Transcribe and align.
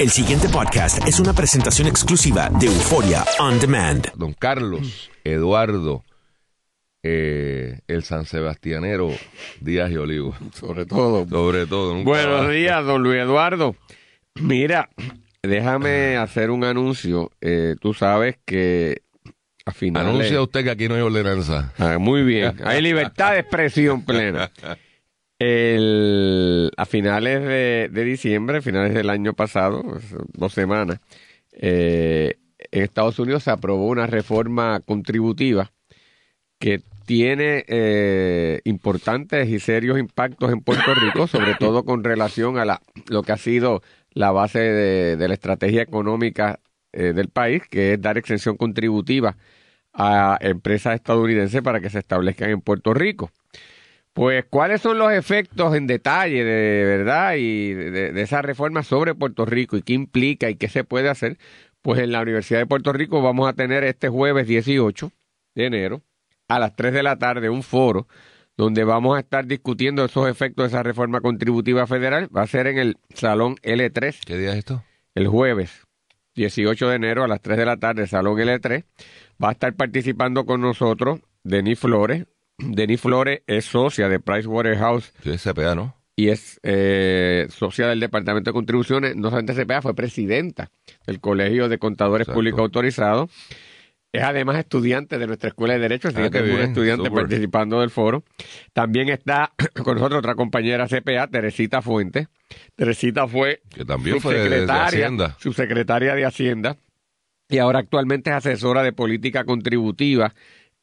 El 0.00 0.08
siguiente 0.08 0.48
podcast 0.48 1.06
es 1.06 1.20
una 1.20 1.34
presentación 1.34 1.86
exclusiva 1.86 2.48
de 2.58 2.68
Euforia 2.68 3.22
On 3.38 3.60
Demand. 3.60 4.06
Don 4.14 4.32
Carlos, 4.32 5.10
Eduardo, 5.24 6.04
eh, 7.02 7.80
el 7.86 8.02
San 8.02 8.24
Sebastianero, 8.24 9.10
Díaz 9.60 9.90
y 9.90 9.98
Olivo. 9.98 10.34
Sobre 10.54 10.86
todo. 10.86 11.28
Sobre 11.28 11.66
todo. 11.66 12.02
Buenos 12.02 12.50
días, 12.50 12.82
don 12.82 13.02
Luis 13.02 13.20
Eduardo. 13.20 13.76
Mira, 14.36 14.88
déjame 15.42 16.16
hacer 16.16 16.50
un 16.50 16.64
anuncio. 16.64 17.30
Eh, 17.42 17.74
tú 17.78 17.92
sabes 17.92 18.38
que 18.46 19.02
a 19.66 19.72
finales... 19.72 20.08
Anuncia 20.08 20.40
usted 20.40 20.64
que 20.64 20.70
aquí 20.70 20.88
no 20.88 20.94
hay 20.94 21.02
ordenanza. 21.02 21.74
Ah, 21.76 21.98
muy 21.98 22.22
bien. 22.22 22.56
Hay 22.64 22.80
libertad 22.80 23.32
de 23.32 23.40
expresión 23.40 24.02
plena. 24.06 24.50
El, 25.40 26.70
a 26.76 26.84
finales 26.84 27.42
de, 27.42 27.88
de 27.90 28.04
diciembre, 28.04 28.60
finales 28.60 28.92
del 28.92 29.08
año 29.08 29.32
pasado, 29.32 29.82
pues, 29.82 30.04
dos 30.34 30.52
semanas, 30.52 31.00
eh, 31.52 32.36
en 32.70 32.82
Estados 32.82 33.18
Unidos 33.18 33.44
se 33.44 33.50
aprobó 33.50 33.88
una 33.88 34.06
reforma 34.06 34.80
contributiva 34.80 35.72
que 36.58 36.82
tiene 37.06 37.64
eh, 37.68 38.60
importantes 38.64 39.48
y 39.48 39.60
serios 39.60 39.98
impactos 39.98 40.52
en 40.52 40.60
Puerto 40.60 40.94
Rico, 40.94 41.26
sobre 41.26 41.54
todo 41.54 41.84
con 41.84 42.04
relación 42.04 42.58
a 42.58 42.64
la, 42.66 42.82
lo 43.08 43.22
que 43.22 43.32
ha 43.32 43.38
sido 43.38 43.82
la 44.12 44.30
base 44.32 44.58
de, 44.60 45.28
la 45.28 45.34
estrategia 45.34 45.82
económica 45.82 46.60
eh, 46.92 47.12
del 47.14 47.28
país, 47.30 47.62
que 47.68 47.94
es 47.94 48.00
dar 48.00 48.18
exención 48.18 48.56
contributiva 48.56 49.36
a 49.92 50.38
empresas 50.40 50.94
estadounidenses 50.94 51.62
para 51.62 51.80
que 51.80 51.90
se 51.90 51.98
establezcan 52.00 52.50
en 52.50 52.60
Puerto 52.60 52.94
Rico. 52.94 53.30
Pues, 54.20 54.44
¿cuáles 54.50 54.82
son 54.82 54.98
los 54.98 55.10
efectos 55.14 55.74
en 55.74 55.86
detalle 55.86 56.44
de 56.44 56.84
verdad 56.84 57.36
y 57.38 57.72
de, 57.72 58.12
de 58.12 58.20
esa 58.20 58.42
reforma 58.42 58.82
sobre 58.82 59.14
Puerto 59.14 59.46
Rico 59.46 59.78
y 59.78 59.82
qué 59.82 59.94
implica 59.94 60.50
y 60.50 60.56
qué 60.56 60.68
se 60.68 60.84
puede 60.84 61.08
hacer? 61.08 61.38
Pues 61.80 62.00
en 62.00 62.12
la 62.12 62.20
Universidad 62.20 62.58
de 62.58 62.66
Puerto 62.66 62.92
Rico 62.92 63.22
vamos 63.22 63.48
a 63.48 63.54
tener 63.54 63.82
este 63.82 64.10
jueves 64.10 64.46
18 64.46 65.10
de 65.54 65.64
enero 65.64 66.02
a 66.48 66.58
las 66.58 66.76
3 66.76 66.92
de 66.92 67.02
la 67.02 67.16
tarde 67.16 67.48
un 67.48 67.62
foro 67.62 68.08
donde 68.58 68.84
vamos 68.84 69.16
a 69.16 69.20
estar 69.20 69.46
discutiendo 69.46 70.04
esos 70.04 70.28
efectos 70.28 70.64
de 70.64 70.68
esa 70.68 70.82
reforma 70.82 71.22
contributiva 71.22 71.86
federal. 71.86 72.28
Va 72.36 72.42
a 72.42 72.46
ser 72.46 72.66
en 72.66 72.76
el 72.76 72.98
Salón 73.14 73.56
L3 73.62 74.18
¿Qué 74.26 74.36
día 74.36 74.50
es 74.50 74.58
esto? 74.58 74.84
el 75.14 75.28
jueves 75.28 75.86
18 76.34 76.90
de 76.90 76.96
enero 76.96 77.24
a 77.24 77.26
las 77.26 77.40
3 77.40 77.56
de 77.56 77.64
la 77.64 77.78
tarde, 77.78 78.06
Salón 78.06 78.36
L3. 78.36 78.84
Va 79.42 79.48
a 79.48 79.52
estar 79.52 79.72
participando 79.72 80.44
con 80.44 80.60
nosotros 80.60 81.20
Denis 81.42 81.78
Flores. 81.78 82.26
Denis 82.62 83.00
Flores 83.00 83.42
es 83.46 83.64
socia 83.64 84.08
de 84.08 84.20
Pricewaterhouse 84.20 85.12
Sí, 85.22 85.30
es 85.30 85.42
CPA, 85.42 85.74
¿no? 85.74 85.96
y 86.16 86.28
es 86.28 86.60
eh, 86.62 87.46
socia 87.50 87.86
del 87.88 87.98
Departamento 88.00 88.50
de 88.50 88.52
Contribuciones. 88.54 89.16
No 89.16 89.30
solamente 89.30 89.54
CPA, 89.54 89.80
fue 89.80 89.94
presidenta 89.94 90.70
del 91.06 91.18
Colegio 91.18 91.68
de 91.70 91.78
Contadores 91.78 92.24
Exacto. 92.26 92.36
Públicos 92.38 92.60
Autorizados. 92.60 93.30
Es 94.12 94.22
además 94.22 94.58
estudiante 94.58 95.18
de 95.18 95.26
nuestra 95.28 95.48
Escuela 95.50 95.74
de 95.74 95.80
Derecho, 95.80 96.08
así 96.08 96.18
Ah, 96.18 96.24
que 96.24 96.30
tenemos 96.40 96.58
un 96.60 96.66
estudiante 96.66 97.10
participando 97.10 97.80
del 97.80 97.90
foro. 97.90 98.24
También 98.74 99.08
está 99.08 99.52
con 99.84 99.94
nosotros 99.94 100.18
otra 100.18 100.34
compañera 100.34 100.88
CPA, 100.88 101.28
Teresita 101.28 101.80
Fuentes. 101.80 102.26
Teresita 102.74 103.26
fue 103.28 103.62
Que 103.72 103.84
también 103.84 104.20
fue 104.20 104.34
de, 104.34 104.40
de 104.40 104.46
subsecretaria, 104.48 104.84
Hacienda. 104.84 105.36
subsecretaria 105.38 106.14
de 106.16 106.24
Hacienda 106.26 106.76
y 107.48 107.58
ahora 107.58 107.78
actualmente 107.78 108.30
es 108.30 108.36
asesora 108.36 108.82
de 108.82 108.92
política 108.92 109.44
contributiva 109.44 110.34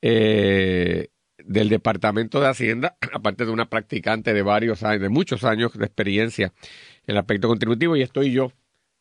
eh, 0.02 1.10
del 1.44 1.70
Departamento 1.70 2.40
de 2.42 2.48
Hacienda, 2.48 2.98
aparte 3.14 3.46
de 3.46 3.52
una 3.52 3.70
practicante 3.70 4.34
de 4.34 4.42
varios 4.42 4.84
años, 4.84 5.02
de 5.02 5.10
muchos 5.10 5.44
años 5.44 5.74
de 5.78 5.86
experiencia 5.86 6.54
en 7.06 7.14
el 7.16 7.18
aspecto 7.18 7.48
contributivo 7.48 7.96
y 7.96 8.02
estoy 8.02 8.32
yo, 8.32 8.52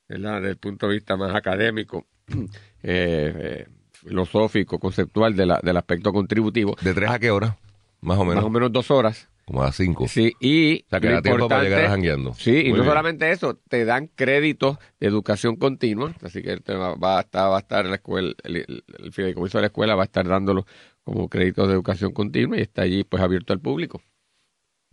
¿verdad? 0.08 0.36
desde 0.36 0.50
el 0.50 0.56
punto 0.58 0.88
de 0.88 0.94
vista 0.94 1.16
más 1.16 1.34
académico, 1.34 2.06
eh, 2.82 3.32
eh, 3.62 3.66
filosófico, 3.92 4.78
conceptual 4.78 5.34
de 5.34 5.46
la- 5.46 5.60
del 5.62 5.76
aspecto 5.76 6.12
contributivo, 6.12 6.76
¿De 6.80 6.94
tres 6.94 7.10
a 7.10 7.19
qué 7.19 7.30
hora? 7.30 7.56
Más 8.00 8.19
o 8.19 8.25
menos. 8.25 8.36
más 8.36 8.44
o 8.44 8.50
menos 8.50 8.72
dos 8.72 8.91
horas. 8.91 9.28
Como 9.46 9.62
a 9.62 9.70
cinco. 9.72 10.08
Sí, 10.08 10.34
y 10.41 10.82
O 10.86 10.88
sea, 10.91 11.00
que 11.00 11.06
lo 11.06 11.12
da 11.14 11.22
tiempo 11.22 11.48
para 11.48 11.62
llegar 11.62 11.84
a 11.84 11.91
jangueando. 11.91 12.34
Sí, 12.34 12.50
y 12.66 12.69
no 12.70 12.75
bien. 12.75 12.84
solamente 12.86 13.30
eso, 13.30 13.54
te 13.69 13.84
dan 13.84 14.08
créditos 14.08 14.76
de 14.98 15.06
educación 15.06 15.54
continua, 15.56 16.12
así 16.22 16.42
que 16.42 16.56
va, 16.75 16.96
va 16.96 17.19
a 17.19 17.20
estar, 17.20 17.48
va 17.50 17.56
a 17.56 17.60
estar 17.60 17.86
la 17.86 17.94
escuela, 17.94 18.34
el, 18.42 18.56
el- 18.56 18.84
el 18.98 19.12
fideicomiso 19.12 19.58
de 19.58 19.62
la 19.62 19.66
escuela 19.69 19.94
va 19.94 20.02
a 20.02 20.06
estar 20.06 20.26
dándolo 20.26 20.66
como 21.06 21.28
créditos 21.28 21.69
de 21.69 21.75
educación 21.75 22.12
continua 22.12 22.59
y 22.59 22.62
está 22.62 22.83
allí 22.83 23.05
pues 23.05 23.22
abierto 23.22 23.53
al 23.53 23.61
público. 23.61 24.03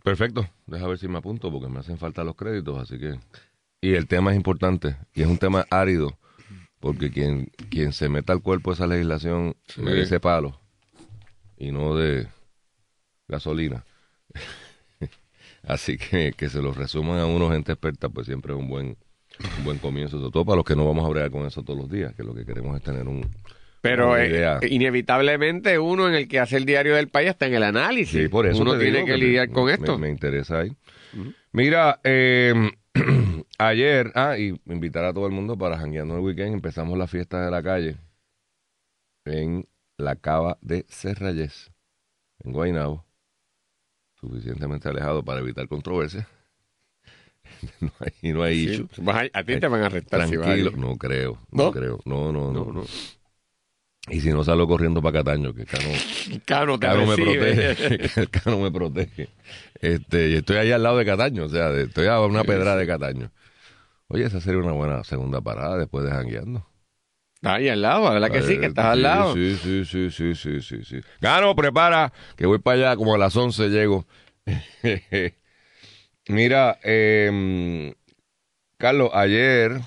Perfecto. 0.04 0.48
Deja 0.64 0.86
ver 0.86 0.96
si 0.96 1.08
me 1.08 1.18
apunto 1.18 1.50
porque 1.50 1.68
me 1.68 1.80
hacen 1.80 1.98
falta 1.98 2.22
los 2.22 2.36
créditos, 2.36 2.80
así 2.80 3.00
que... 3.00 3.18
Y 3.80 3.94
el 3.94 4.06
tema 4.06 4.30
es 4.30 4.36
importante 4.36 4.96
y 5.12 5.22
es 5.22 5.26
un 5.26 5.38
tema 5.38 5.66
árido 5.70 6.16
porque 6.78 7.10
quien, 7.10 7.50
quien 7.68 7.92
se 7.92 8.08
meta 8.08 8.32
al 8.32 8.42
cuerpo 8.42 8.70
de 8.70 8.74
esa 8.74 8.86
legislación 8.86 9.56
merece 9.76 10.20
palo 10.20 10.60
y 11.56 11.72
no 11.72 11.96
de 11.96 12.28
gasolina. 13.26 13.84
Así 15.66 15.98
que 15.98 16.32
que 16.36 16.48
se 16.48 16.62
los 16.62 16.76
resuman 16.76 17.18
a 17.18 17.26
uno 17.26 17.50
gente 17.50 17.72
experta, 17.72 18.08
pues 18.08 18.26
siempre 18.26 18.52
es 18.52 18.58
un 18.58 18.68
buen, 18.68 18.96
un 19.58 19.64
buen 19.64 19.78
comienzo, 19.78 20.18
sobre 20.18 20.30
todo 20.30 20.44
para 20.44 20.56
los 20.56 20.64
que 20.64 20.76
no 20.76 20.86
vamos 20.86 21.04
a 21.04 21.08
bregar 21.08 21.30
con 21.30 21.44
eso 21.44 21.62
todos 21.62 21.78
los 21.78 21.90
días, 21.90 22.14
que 22.14 22.22
lo 22.22 22.34
que 22.34 22.44
queremos 22.44 22.76
es 22.76 22.82
tener 22.82 23.08
un... 23.08 23.28
Pero 23.84 24.12
una 24.12 24.24
eh, 24.24 24.68
inevitablemente 24.70 25.78
uno 25.78 26.08
en 26.08 26.14
el 26.14 26.26
que 26.26 26.40
hace 26.40 26.56
el 26.56 26.64
diario 26.64 26.94
del 26.96 27.08
país 27.08 27.28
está 27.28 27.46
en 27.46 27.54
el 27.54 27.62
análisis. 27.62 28.22
Sí, 28.22 28.28
por 28.28 28.46
eso 28.46 28.62
uno 28.62 28.78
tiene 28.78 29.04
que 29.04 29.12
me- 29.12 29.18
lidiar 29.18 29.50
con 29.50 29.66
me- 29.66 29.72
esto. 29.72 29.98
Me, 29.98 30.08
interesa 30.08 30.60
ahí. 30.60 30.74
Mira, 31.52 32.00
eh, 32.02 32.54
ayer, 33.58 34.10
ah, 34.14 34.38
y 34.38 34.58
invitar 34.66 35.04
a 35.04 35.12
todo 35.12 35.26
el 35.26 35.32
mundo 35.32 35.58
para 35.58 35.76
jangueando 35.76 36.14
el 36.16 36.22
weekend, 36.22 36.54
empezamos 36.54 36.96
la 36.96 37.06
fiesta 37.06 37.44
de 37.44 37.50
la 37.50 37.62
calle 37.62 37.96
en 39.26 39.68
la 39.98 40.16
cava 40.16 40.56
de 40.62 40.86
Serrayes, 40.88 41.70
en 42.42 42.52
Guaynabo, 42.52 43.04
suficientemente 44.18 44.88
alejado 44.88 45.22
para 45.22 45.40
evitar 45.40 45.68
controversia. 45.68 46.26
no 47.80 47.92
hay, 48.00 48.32
no 48.32 48.42
hay 48.42 48.68
Sí, 48.68 48.88
a, 49.06 49.38
a 49.38 49.44
ti 49.44 49.60
te 49.60 49.68
van 49.68 49.82
a 49.82 49.86
arrestar. 49.86 50.26
Tranquilo, 50.26 50.72
no 50.76 50.96
creo, 50.96 51.38
no, 51.52 51.64
¿No? 51.64 51.72
creo, 51.72 52.00
no, 52.06 52.32
no, 52.32 52.52
no, 52.52 52.64
No, 52.64 52.72
no. 52.72 52.84
Y 54.08 54.20
si 54.20 54.30
no 54.30 54.44
salgo 54.44 54.68
corriendo 54.68 55.00
para 55.00 55.20
Cataño, 55.20 55.54
que 55.54 55.64
Cano, 55.64 55.88
Cano 56.44 56.78
te 56.78 56.86
Cano 56.86 57.06
me 57.06 57.16
protege. 57.16 58.10
el 58.20 58.30
Cano 58.30 58.58
me 58.58 58.70
protege. 58.70 59.28
Este, 59.80 60.28
y 60.28 60.34
estoy 60.34 60.56
ahí 60.58 60.72
al 60.72 60.82
lado 60.82 60.98
de 60.98 61.06
Cataño, 61.06 61.44
o 61.44 61.48
sea, 61.48 61.70
estoy 61.70 62.08
a 62.08 62.20
una 62.20 62.44
pedra 62.44 62.76
de 62.76 62.86
Cataño. 62.86 63.30
Oye, 64.08 64.24
esa 64.24 64.40
sería 64.42 64.60
una 64.60 64.72
buena 64.72 65.02
segunda 65.04 65.40
parada 65.40 65.78
después 65.78 66.04
de 66.04 66.10
jangueando. 66.10 66.66
Ahí 67.42 67.68
al 67.68 67.80
lado, 67.80 68.10
¿verdad 68.10 68.30
que 68.30 68.42
sí? 68.42 68.58
Que 68.58 68.66
estás 68.66 68.86
al 68.86 69.02
lado. 69.02 69.34
Sí, 69.34 69.56
sí, 69.56 69.84
sí, 69.84 70.10
sí, 70.10 70.34
sí, 70.34 70.60
sí, 70.60 70.84
sí. 70.84 71.00
Cano, 71.20 71.54
prepara, 71.56 72.12
que 72.36 72.46
voy 72.46 72.58
para 72.58 72.76
allá, 72.76 72.96
como 72.96 73.14
a 73.14 73.18
las 73.18 73.34
11 73.34 73.68
llego. 73.70 74.06
Mira, 76.28 76.78
eh, 76.82 77.94
Carlos, 78.76 79.10
ayer 79.14 79.80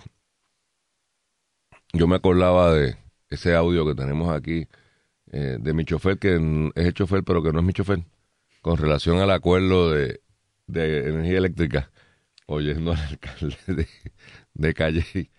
yo 1.93 2.07
me 2.07 2.15
acordaba 2.15 2.73
de 2.73 2.95
ese 3.29 3.55
audio 3.55 3.85
que 3.85 3.95
tenemos 3.95 4.33
aquí 4.33 4.67
eh, 5.31 5.57
de 5.59 5.73
mi 5.73 5.85
chofer, 5.85 6.19
que 6.19 6.35
es 6.75 6.85
el 6.85 6.93
chofer, 6.93 7.23
pero 7.23 7.43
que 7.43 7.51
no 7.51 7.59
es 7.59 7.65
mi 7.65 7.73
chofer, 7.73 8.03
con 8.61 8.77
relación 8.77 9.19
al 9.19 9.31
acuerdo 9.31 9.91
de, 9.91 10.21
de 10.67 11.09
energía 11.09 11.37
eléctrica 11.37 11.91
oyendo 12.47 12.93
al 12.93 12.99
alcalde 12.99 13.87
de, 14.53 14.73
Calle 14.73 15.29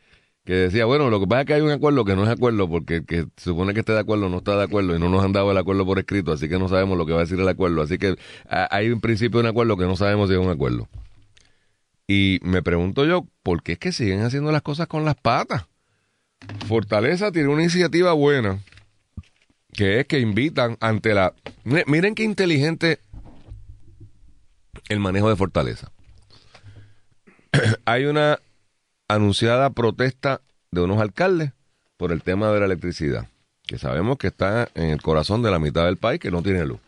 que 0.44 0.55
decía, 0.55 0.87
bueno, 0.87 1.11
lo 1.11 1.20
que 1.20 1.26
pasa 1.26 1.40
es 1.43 1.46
que 1.46 1.55
hay 1.55 1.61
un 1.61 1.70
acuerdo 1.70 2.06
que 2.06 2.17
no 2.17 2.25
es 2.25 2.31
acuerdo 2.31 2.70
porque 2.70 3.05
que 3.05 3.26
se 3.37 3.50
supone 3.50 3.75
que 3.75 3.81
esté 3.81 3.93
de 3.93 4.00
acuerdo 4.00 4.31
no 4.31 4.38
está 4.38 4.56
de 4.56 4.64
acuerdo 4.64 4.96
y 4.96 4.99
no 4.99 5.11
nos 5.11 5.23
han 5.23 5.32
dado 5.32 5.50
el 5.50 5.58
acuerdo 5.58 5.84
por 5.84 5.99
escrito, 5.99 6.32
así 6.32 6.49
que 6.49 6.58
no 6.58 6.69
sabemos 6.69 6.96
lo 6.96 7.05
que 7.05 7.12
va 7.12 7.19
a 7.19 7.25
decir 7.25 7.38
el 7.38 7.49
acuerdo. 7.49 7.82
Así 7.82 7.99
que 7.99 8.17
hay 8.49 8.88
un 8.88 9.02
principio 9.02 9.41
un 9.41 9.46
acuerdo 9.46 9.76
que 9.76 9.84
no 9.84 9.94
sabemos 9.94 10.31
si 10.31 10.37
es 10.37 10.41
un 10.41 10.49
acuerdo. 10.49 10.88
Y 12.06 12.41
me 12.43 12.62
pregunto 12.62 13.05
yo, 13.05 13.26
¿por 13.43 13.62
qué 13.62 13.73
es 13.73 13.79
que 13.79 13.93
siguen 13.93 14.23
haciendo 14.23 14.50
las 14.50 14.62
cosas 14.62 14.87
con 14.87 15.05
las 15.05 15.17
patas? 15.17 15.67
Fortaleza 16.67 17.32
tiene 17.32 17.49
una 17.49 17.62
iniciativa 17.62 18.12
buena, 18.12 18.58
que 19.73 20.00
es 20.00 20.06
que 20.06 20.20
invitan 20.20 20.76
ante 20.81 21.14
la... 21.14 21.35
Mire- 21.64 21.85
Miren 21.87 22.14
qué 22.14 22.25
inteligente 22.25 23.00
el 24.88 25.00
manejo 25.00 25.29
de 25.29 25.37
Fortaleza. 25.37 25.90
Hay 27.85 28.05
una 28.05 28.38
anunciada 29.08 29.70
protesta 29.70 30.40
de 30.70 30.82
unos 30.82 31.00
alcaldes 31.00 31.52
por 31.96 32.12
el 32.12 32.23
tema 32.23 32.50
de 32.52 32.61
la 32.61 32.67
electricidad, 32.67 33.29
que 33.67 33.79
sabemos 33.79 34.19
que 34.19 34.29
está 34.29 34.69
en 34.75 34.91
el 34.91 35.02
corazón 35.02 35.43
de 35.43 35.50
la 35.50 35.58
mitad 35.58 35.87
del 35.87 35.96
país 35.96 36.20
que 36.20 36.31
no 36.31 36.43
tiene 36.43 36.64
luz. 36.64 36.81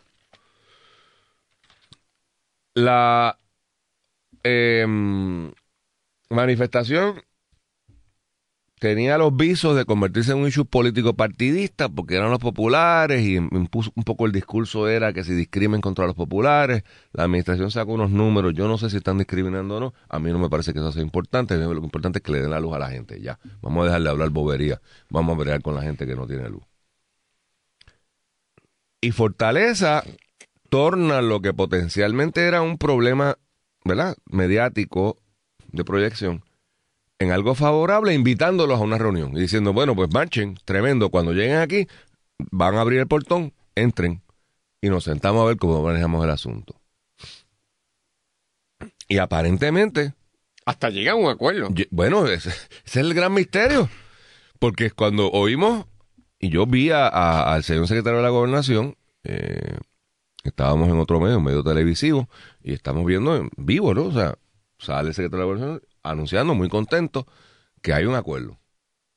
La 2.73 3.37
em, 4.43 5.51
manifestación 6.29 7.21
tenía 8.81 9.19
los 9.19 9.37
visos 9.37 9.75
de 9.75 9.85
convertirse 9.85 10.31
en 10.31 10.39
un 10.39 10.47
issue 10.47 10.65
político 10.65 11.13
partidista 11.13 11.87
porque 11.87 12.15
eran 12.15 12.31
los 12.31 12.39
populares 12.39 13.21
y 13.21 13.35
impuso 13.35 13.91
un 13.93 14.03
poco 14.03 14.25
el 14.25 14.31
discurso 14.31 14.89
era 14.89 15.13
que 15.13 15.23
si 15.23 15.35
discrimen 15.35 15.81
contra 15.81 16.07
los 16.07 16.15
populares, 16.15 16.83
la 17.13 17.25
administración 17.25 17.69
saca 17.69 17.91
unos 17.91 18.09
números, 18.09 18.55
yo 18.55 18.67
no 18.67 18.79
sé 18.79 18.89
si 18.89 18.97
están 18.97 19.19
discriminando 19.19 19.77
o 19.77 19.79
no, 19.79 19.93
a 20.09 20.17
mí 20.17 20.31
no 20.31 20.39
me 20.39 20.49
parece 20.49 20.73
que 20.73 20.79
eso 20.79 20.91
sea 20.91 21.03
importante, 21.03 21.55
lo 21.57 21.73
importante 21.73 22.17
es 22.17 22.23
que 22.23 22.31
le 22.31 22.41
den 22.41 22.49
la 22.49 22.59
luz 22.59 22.73
a 22.73 22.79
la 22.79 22.89
gente, 22.89 23.21
ya, 23.21 23.37
vamos 23.61 23.83
a 23.83 23.85
dejar 23.85 24.01
de 24.01 24.09
hablar 24.09 24.31
bobería, 24.31 24.81
vamos 25.11 25.35
a 25.35 25.39
bregar 25.39 25.61
con 25.61 25.75
la 25.75 25.83
gente 25.83 26.07
que 26.07 26.15
no 26.15 26.25
tiene 26.25 26.49
luz. 26.49 26.63
Y 28.99 29.11
Fortaleza 29.11 30.03
torna 30.69 31.21
lo 31.21 31.39
que 31.43 31.53
potencialmente 31.53 32.47
era 32.47 32.63
un 32.63 32.79
problema, 32.79 33.37
¿verdad? 33.85 34.17
mediático 34.25 35.17
de 35.71 35.83
proyección 35.83 36.43
en 37.21 37.31
algo 37.31 37.53
favorable, 37.53 38.15
invitándolos 38.15 38.79
a 38.79 38.83
una 38.83 38.97
reunión 38.97 39.37
y 39.37 39.41
diciendo, 39.41 39.73
bueno, 39.73 39.95
pues 39.95 40.11
marchen, 40.11 40.57
tremendo, 40.65 41.09
cuando 41.09 41.33
lleguen 41.33 41.57
aquí, 41.57 41.87
van 42.49 42.75
a 42.75 42.81
abrir 42.81 42.99
el 42.99 43.07
portón, 43.07 43.53
entren 43.75 44.23
y 44.81 44.89
nos 44.89 45.03
sentamos 45.03 45.43
a 45.43 45.45
ver 45.45 45.57
cómo 45.57 45.83
manejamos 45.83 46.23
el 46.25 46.31
asunto. 46.31 46.81
Y 49.07 49.19
aparentemente, 49.19 50.13
Hasta 50.65 50.89
llega 50.89 51.11
a 51.11 51.15
un 51.15 51.29
acuerdo. 51.29 51.69
bueno, 51.91 52.25
ese, 52.25 52.49
ese 52.49 52.59
es 52.85 52.95
el 52.95 53.13
gran 53.13 53.33
misterio, 53.33 53.87
porque 54.57 54.89
cuando 54.89 55.29
oímos, 55.29 55.85
y 56.39 56.49
yo 56.49 56.65
vi 56.65 56.89
a- 56.89 57.07
a- 57.07 57.53
al 57.53 57.63
señor 57.63 57.87
secretario 57.87 58.17
de 58.17 58.23
la 58.23 58.29
gobernación, 58.29 58.95
eh, 59.25 59.77
estábamos 60.43 60.89
en 60.89 60.99
otro 60.99 61.19
medio, 61.19 61.37
un 61.37 61.43
medio 61.43 61.63
televisivo, 61.63 62.27
y 62.63 62.73
estamos 62.73 63.05
viendo 63.05 63.35
en 63.35 63.51
vivo, 63.57 63.93
¿no? 63.93 64.05
O 64.05 64.11
sea, 64.11 64.33
sale 64.79 65.09
el 65.09 65.13
secretario 65.13 65.45
de 65.45 65.51
la 65.51 65.55
gobernación 65.59 65.90
anunciando 66.03 66.53
muy 66.53 66.69
contento 66.69 67.27
que 67.81 67.93
hay 67.93 68.05
un 68.05 68.15
acuerdo, 68.15 68.59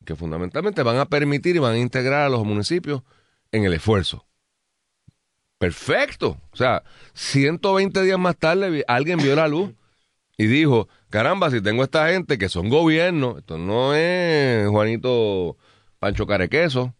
que 0.05 0.17
fundamentalmente 0.17 0.83
van 0.83 0.99
a 0.99 1.07
permitir 1.07 1.57
y 1.57 1.61
van 1.61 1.75
a 1.75 1.79
integrar 1.79 2.23
a 2.23 2.29
los 2.29 2.45
municipios 2.45 3.03
en 3.53 3.65
el 3.65 3.73
esfuerzo. 3.75 4.27
Perfecto. 5.59 6.41
O 6.51 6.57
sea, 6.57 6.83
120 7.15 8.03
días 8.03 8.19
más 8.19 8.37
tarde 8.37 8.85
alguien 8.87 9.19
vio 9.19 9.35
la 9.37 9.49
luz 9.49 9.73
y 10.37 10.47
dijo, 10.47 10.89
caramba, 11.11 11.51
si 11.51 11.61
tengo 11.61 11.85
esta 11.85 12.09
gente 12.09 12.39
que 12.39 12.49
son 12.49 12.69
gobiernos, 12.69 13.39
esto 13.39 13.57
no 13.57 13.95
es 13.95 14.69
Juanito 14.69 15.57
Pancho 15.99 16.27
Carequeso, 16.27 16.95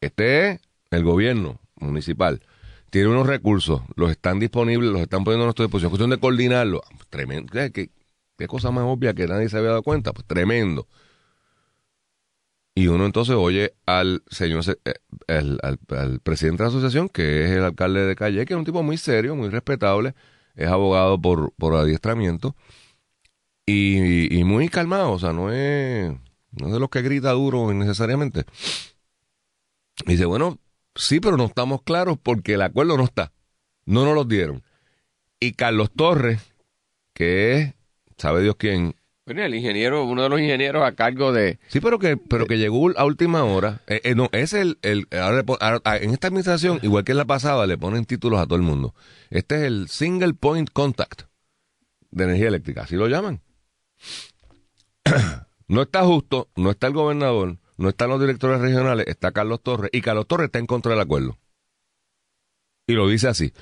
este 0.00 0.50
es 0.50 0.60
el 0.90 1.02
gobierno 1.02 1.58
municipal. 1.76 2.42
Tiene 2.90 3.08
unos 3.08 3.26
recursos, 3.26 3.82
los 3.96 4.10
están 4.10 4.38
disponibles, 4.38 4.90
los 4.90 5.00
están 5.00 5.24
poniendo 5.24 5.44
a 5.44 5.46
nuestra 5.46 5.64
disposición. 5.64 5.90
Cuestión 5.90 6.10
de 6.10 6.18
coordinarlo. 6.18 6.82
Tremendo. 7.10 7.52
¿Qué, 7.52 7.72
qué, 7.72 7.90
qué 8.38 8.46
cosa 8.48 8.70
más 8.70 8.84
obvia 8.86 9.14
que 9.14 9.26
nadie 9.26 9.48
se 9.48 9.58
había 9.58 9.70
dado 9.70 9.82
cuenta? 9.82 10.12
Pues 10.12 10.26
tremendo. 10.26 10.88
Y 12.74 12.88
uno 12.88 13.06
entonces 13.06 13.34
oye 13.36 13.74
al 13.86 14.22
señor, 14.30 14.62
se- 14.62 14.78
eh, 14.84 14.94
al, 15.28 15.58
al 15.88 16.20
presidente 16.20 16.62
de 16.62 16.64
la 16.64 16.68
asociación, 16.76 17.08
que 17.08 17.44
es 17.44 17.50
el 17.52 17.64
alcalde 17.64 18.04
de 18.06 18.14
Calle, 18.16 18.44
que 18.44 18.52
es 18.54 18.58
un 18.58 18.66
tipo 18.66 18.82
muy 18.82 18.98
serio, 18.98 19.34
muy 19.34 19.48
respetable, 19.48 20.14
es 20.56 20.68
abogado 20.68 21.20
por, 21.20 21.52
por 21.54 21.74
adiestramiento 21.74 22.54
y, 23.66 24.36
y 24.38 24.44
muy 24.44 24.68
calmado, 24.68 25.12
o 25.12 25.18
sea, 25.18 25.32
no 25.32 25.50
es, 25.52 26.12
no 26.52 26.66
es 26.68 26.72
de 26.72 26.80
los 26.80 26.88
que 26.90 27.02
grita 27.02 27.32
duro 27.32 27.70
innecesariamente. 27.72 28.44
Dice, 30.06 30.24
bueno, 30.26 30.58
sí, 30.94 31.20
pero 31.20 31.36
no 31.36 31.46
estamos 31.46 31.82
claros 31.82 32.18
porque 32.22 32.54
el 32.54 32.62
acuerdo 32.62 32.96
no 32.96 33.04
está. 33.04 33.32
No 33.86 34.04
nos 34.04 34.14
lo 34.14 34.24
dieron. 34.24 34.62
Y 35.40 35.54
Carlos 35.54 35.90
Torres, 35.96 36.42
que 37.14 37.58
es, 37.60 37.74
sabe 38.18 38.42
Dios 38.42 38.56
quién, 38.56 38.94
Bueno, 39.24 39.42
el 39.42 39.54
ingeniero, 39.54 40.04
uno 40.04 40.22
de 40.22 40.28
los 40.28 40.40
ingenieros 40.40 40.82
a 40.84 40.94
cargo 40.94 41.32
de... 41.32 41.58
Sí, 41.68 41.80
pero 41.80 41.98
que, 41.98 42.16
pero 42.16 42.46
que 42.46 42.58
llegó 42.58 42.90
a 42.98 43.04
última 43.04 43.44
hora. 43.44 43.82
Eh, 43.86 44.00
eh, 44.04 44.14
no, 44.14 44.28
es 44.32 44.52
el, 44.52 44.78
el 44.82 45.06
ahora 45.12 45.42
pon- 45.42 45.58
ahora, 45.60 45.80
ah, 45.84 45.96
en 45.96 46.10
esta 46.10 46.28
administración, 46.28 46.78
igual 46.82 47.04
que 47.04 47.12
en 47.12 47.18
la 47.18 47.24
pasada, 47.24 47.66
le 47.66 47.76
ponen 47.78 48.04
títulos 48.04 48.40
a 48.40 48.44
todo 48.46 48.56
el 48.56 48.62
mundo. 48.62 48.94
Este 49.30 49.56
es 49.56 49.62
el 49.62 49.88
Single 49.88 50.34
Point 50.34 50.70
Contact 50.72 51.22
de 52.10 52.24
energía 52.24 52.48
eléctrica, 52.48 52.82
así 52.82 52.94
lo 52.96 53.08
llaman. 53.08 53.40
no 55.68 55.82
está 55.82 56.04
justo, 56.04 56.48
no 56.56 56.70
está 56.70 56.86
el 56.86 56.92
gobernador, 56.94 57.58
no 57.76 57.88
están 57.88 58.08
los 58.10 58.20
directores 58.20 58.60
regionales, 58.60 59.06
está 59.08 59.32
Carlos 59.32 59.60
Torres, 59.62 59.90
y 59.92 60.00
Carlos 60.00 60.26
Torres 60.26 60.46
está 60.46 60.58
en 60.58 60.66
contra 60.66 60.92
del 60.92 61.00
acuerdo. 61.00 61.36
Y 62.86 62.92
lo 62.94 63.08
dice 63.08 63.28
así. 63.28 63.52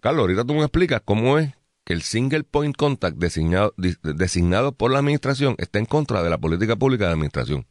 Carlos, 0.00 0.22
ahorita 0.22 0.44
tú 0.44 0.54
me 0.54 0.60
explicas 0.62 1.00
cómo 1.04 1.38
es 1.38 1.54
que 1.86 1.92
el 1.92 2.02
Single 2.02 2.42
Point 2.42 2.76
Contact 2.76 3.16
designado, 3.16 3.72
designado 4.02 4.72
por 4.72 4.90
la 4.90 4.98
administración 4.98 5.54
está 5.58 5.78
en 5.78 5.86
contra 5.86 6.24
de 6.24 6.28
la 6.28 6.36
política 6.36 6.74
pública 6.74 7.04
de 7.04 7.10
la 7.10 7.14
administración. 7.14 7.64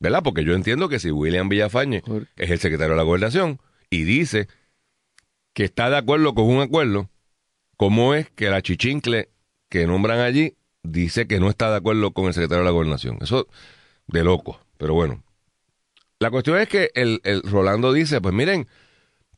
¿Verdad? 0.00 0.22
Porque 0.24 0.42
yo 0.42 0.54
entiendo 0.54 0.88
que 0.88 0.98
si 0.98 1.10
William 1.10 1.50
Villafañe 1.50 2.02
es 2.36 2.50
el 2.50 2.58
secretario 2.58 2.92
de 2.92 2.96
la 2.96 3.02
gobernación 3.02 3.60
y 3.90 4.04
dice 4.04 4.48
que 5.52 5.64
está 5.64 5.90
de 5.90 5.98
acuerdo 5.98 6.34
con 6.34 6.46
un 6.46 6.62
acuerdo, 6.62 7.10
¿cómo 7.76 8.14
es 8.14 8.30
que 8.30 8.48
la 8.48 8.62
chichincle 8.62 9.28
que 9.68 9.86
nombran 9.86 10.20
allí 10.20 10.56
dice 10.82 11.26
que 11.26 11.40
no 11.40 11.50
está 11.50 11.70
de 11.70 11.76
acuerdo 11.76 12.12
con 12.12 12.24
el 12.24 12.32
secretario 12.32 12.62
de 12.62 12.70
la 12.70 12.72
gobernación? 12.72 13.18
Eso 13.20 13.48
de 14.06 14.24
loco. 14.24 14.58
Pero 14.78 14.94
bueno. 14.94 15.22
La 16.18 16.30
cuestión 16.30 16.58
es 16.58 16.68
que 16.68 16.90
el, 16.94 17.20
el 17.22 17.42
Rolando 17.42 17.92
dice, 17.92 18.22
pues 18.22 18.32
miren, 18.32 18.66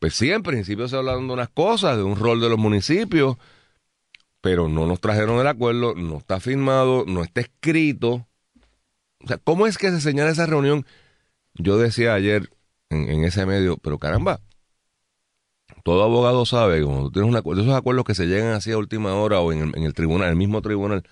pues 0.02 0.14
sí, 0.14 0.32
en 0.32 0.42
principio 0.42 0.88
se 0.88 0.96
hablaron 0.96 1.28
de 1.28 1.34
unas 1.34 1.48
cosas, 1.48 1.96
de 1.96 2.02
un 2.02 2.16
rol 2.16 2.40
de 2.40 2.48
los 2.48 2.58
municipios, 2.58 3.36
pero 4.40 4.68
no 4.68 4.84
nos 4.84 4.98
trajeron 5.00 5.38
el 5.38 5.46
acuerdo, 5.46 5.94
no 5.94 6.16
está 6.16 6.40
firmado, 6.40 7.04
no 7.06 7.22
está 7.22 7.42
escrito. 7.42 8.26
O 9.22 9.28
sea, 9.28 9.38
¿cómo 9.38 9.68
es 9.68 9.78
que 9.78 9.92
se 9.92 10.00
señala 10.00 10.32
esa 10.32 10.44
reunión? 10.46 10.84
Yo 11.54 11.78
decía 11.78 12.14
ayer 12.14 12.50
en, 12.90 13.22
ese 13.22 13.46
medio, 13.46 13.76
pero 13.76 14.00
caramba, 14.00 14.40
todo 15.84 16.02
abogado 16.02 16.46
sabe 16.46 16.80
que 16.80 16.84
cuando 16.84 17.04
tú 17.04 17.12
tienes 17.12 17.30
un 17.30 17.36
acuerdo, 17.36 17.62
esos 17.62 17.76
acuerdos 17.76 18.04
que 18.04 18.16
se 18.16 18.26
llegan 18.26 18.54
así 18.54 18.72
a 18.72 18.78
última 18.78 19.14
hora 19.14 19.38
o 19.38 19.52
en 19.52 19.68
el, 19.68 19.76
en 19.76 19.84
el 19.84 19.94
tribunal, 19.94 20.30
el 20.30 20.36
mismo 20.36 20.62
tribunal, 20.62 21.04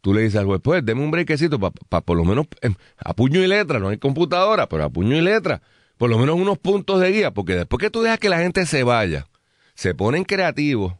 tú 0.00 0.12
le 0.12 0.22
dices 0.22 0.40
al 0.40 0.46
juez, 0.46 0.60
pues 0.60 0.84
deme 0.84 1.04
un 1.04 1.12
brequecito 1.12 1.60
para 1.60 2.04
por 2.04 2.16
lo 2.16 2.24
menos 2.24 2.48
em, 2.62 2.74
a 2.96 3.14
puño 3.14 3.44
y 3.44 3.46
letra, 3.46 3.78
no 3.78 3.90
hay 3.90 3.98
computadora, 3.98 4.68
pero 4.68 4.82
a 4.82 4.90
puño 4.90 5.14
y 5.14 5.20
letra, 5.20 5.62
por 5.98 6.08
lo 6.08 6.18
menos 6.18 6.36
unos 6.36 6.58
puntos 6.58 7.00
de 7.00 7.10
guía, 7.12 7.32
porque 7.32 7.54
después 7.54 7.80
que 7.80 7.90
tú 7.90 8.00
dejas 8.02 8.18
que 8.18 8.28
la 8.30 8.38
gente 8.38 8.64
se 8.66 8.82
vaya, 8.84 9.26
se 9.74 9.94
ponen 9.94 10.24
creativos, 10.24 10.94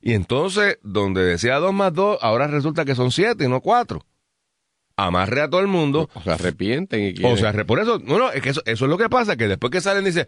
y 0.00 0.12
entonces, 0.12 0.78
donde 0.82 1.24
decía 1.24 1.56
dos 1.56 1.72
más 1.72 1.92
dos, 1.92 2.18
ahora 2.22 2.46
resulta 2.46 2.84
que 2.84 2.94
son 2.94 3.10
siete 3.10 3.44
y 3.44 3.48
no 3.48 3.60
cuatro. 3.60 4.04
Amarre 4.96 5.40
a 5.42 5.50
todo 5.50 5.60
el 5.60 5.66
mundo. 5.66 6.08
O 6.14 6.22
se 6.22 6.30
arrepienten 6.30 7.00
y 7.02 7.10
O 7.10 7.14
quieren- 7.14 7.36
sea, 7.38 7.52
re- 7.52 7.64
por 7.64 7.80
eso, 7.80 7.98
no, 8.04 8.18
no, 8.18 8.30
es 8.30 8.40
que 8.42 8.50
eso, 8.50 8.62
eso 8.64 8.84
es 8.84 8.90
lo 8.90 8.96
que 8.98 9.08
pasa, 9.08 9.36
que 9.36 9.48
después 9.48 9.70
que 9.72 9.80
salen 9.80 10.04
dice, 10.04 10.26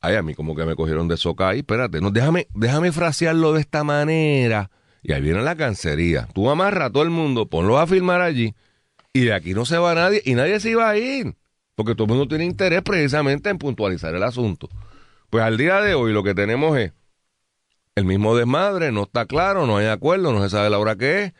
ay, 0.00 0.16
a 0.16 0.22
mí 0.22 0.34
como 0.34 0.54
que 0.56 0.64
me 0.64 0.74
cogieron 0.74 1.06
de 1.08 1.16
soca 1.16 1.48
ahí, 1.48 1.58
espérate, 1.60 2.00
no, 2.00 2.10
déjame, 2.10 2.48
déjame 2.54 2.90
frasearlo 2.92 3.52
de 3.52 3.60
esta 3.60 3.84
manera. 3.84 4.70
Y 5.02 5.12
ahí 5.12 5.20
viene 5.22 5.42
la 5.42 5.54
cancería. 5.56 6.28
Tú 6.34 6.50
amarra 6.50 6.86
a 6.86 6.90
todo 6.90 7.04
el 7.04 7.10
mundo, 7.10 7.46
ponlo 7.48 7.78
a 7.78 7.86
filmar 7.86 8.20
allí, 8.20 8.54
y 9.12 9.20
de 9.20 9.32
aquí 9.32 9.54
no 9.54 9.64
se 9.64 9.78
va 9.78 9.94
nadie, 9.94 10.22
y 10.24 10.34
nadie 10.34 10.58
se 10.60 10.70
iba 10.70 10.88
a 10.88 10.96
ir, 10.96 11.34
porque 11.78 11.94
todo 11.94 12.06
el 12.06 12.08
mundo 12.08 12.26
tiene 12.26 12.44
interés 12.44 12.82
precisamente 12.82 13.50
en 13.50 13.56
puntualizar 13.56 14.12
el 14.12 14.24
asunto. 14.24 14.68
Pues 15.30 15.44
al 15.44 15.56
día 15.56 15.80
de 15.80 15.94
hoy 15.94 16.12
lo 16.12 16.24
que 16.24 16.34
tenemos 16.34 16.76
es 16.76 16.92
el 17.94 18.04
mismo 18.04 18.36
desmadre, 18.36 18.90
no 18.90 19.04
está 19.04 19.26
claro, 19.26 19.64
no 19.64 19.76
hay 19.76 19.86
acuerdo, 19.86 20.32
no 20.32 20.42
se 20.42 20.50
sabe 20.50 20.70
la 20.70 20.80
hora 20.80 20.96
que 20.96 21.22
es, 21.22 21.34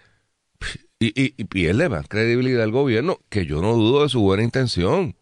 y, 1.00 1.08
y, 1.08 1.34
y 1.36 1.44
pierde 1.46 1.88
más 1.88 2.06
credibilidad 2.06 2.62
el 2.62 2.70
gobierno, 2.70 3.18
que 3.28 3.46
yo 3.46 3.60
no 3.60 3.74
dudo 3.74 4.04
de 4.04 4.10
su 4.10 4.20
buena 4.20 4.44
intención. 4.44 5.16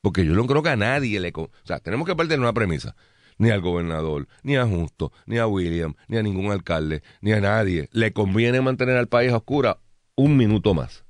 Porque 0.00 0.26
yo 0.26 0.34
no 0.34 0.44
creo 0.48 0.64
que 0.64 0.70
a 0.70 0.76
nadie 0.76 1.20
le... 1.20 1.32
O 1.36 1.48
sea, 1.62 1.78
tenemos 1.78 2.04
que 2.04 2.16
partir 2.16 2.36
de 2.36 2.42
una 2.42 2.52
premisa. 2.52 2.96
ni 3.38 3.50
al 3.50 3.60
gobernador, 3.60 4.26
ni 4.42 4.56
a 4.56 4.66
Justo, 4.66 5.12
ni 5.26 5.38
a 5.38 5.46
William, 5.46 5.94
ni 6.08 6.16
a 6.16 6.24
ningún 6.24 6.50
alcalde, 6.50 7.02
ni 7.20 7.32
a 7.32 7.40
nadie. 7.40 7.88
Le 7.92 8.12
conviene 8.12 8.60
mantener 8.60 8.96
al 8.96 9.06
país 9.06 9.32
a 9.32 9.36
oscura 9.36 9.78
un 10.16 10.36
minuto 10.36 10.74
más. 10.74 11.05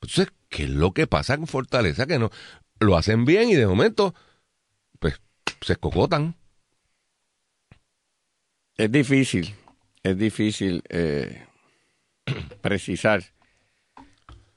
Entonces, 0.00 0.32
¿qué 0.48 0.64
es 0.64 0.70
lo 0.70 0.92
que 0.92 1.06
pasa 1.06 1.36
con 1.36 1.46
Fortaleza? 1.46 2.06
Que 2.06 2.18
no 2.18 2.30
lo 2.80 2.96
hacen 2.96 3.24
bien 3.24 3.50
y 3.50 3.54
de 3.54 3.66
momento, 3.66 4.14
pues, 4.98 5.20
se 5.60 5.72
escocotan. 5.72 6.36
Es 8.76 8.92
difícil, 8.92 9.54
es 10.02 10.16
difícil 10.16 10.82
eh, 10.88 11.46
precisar 12.60 13.24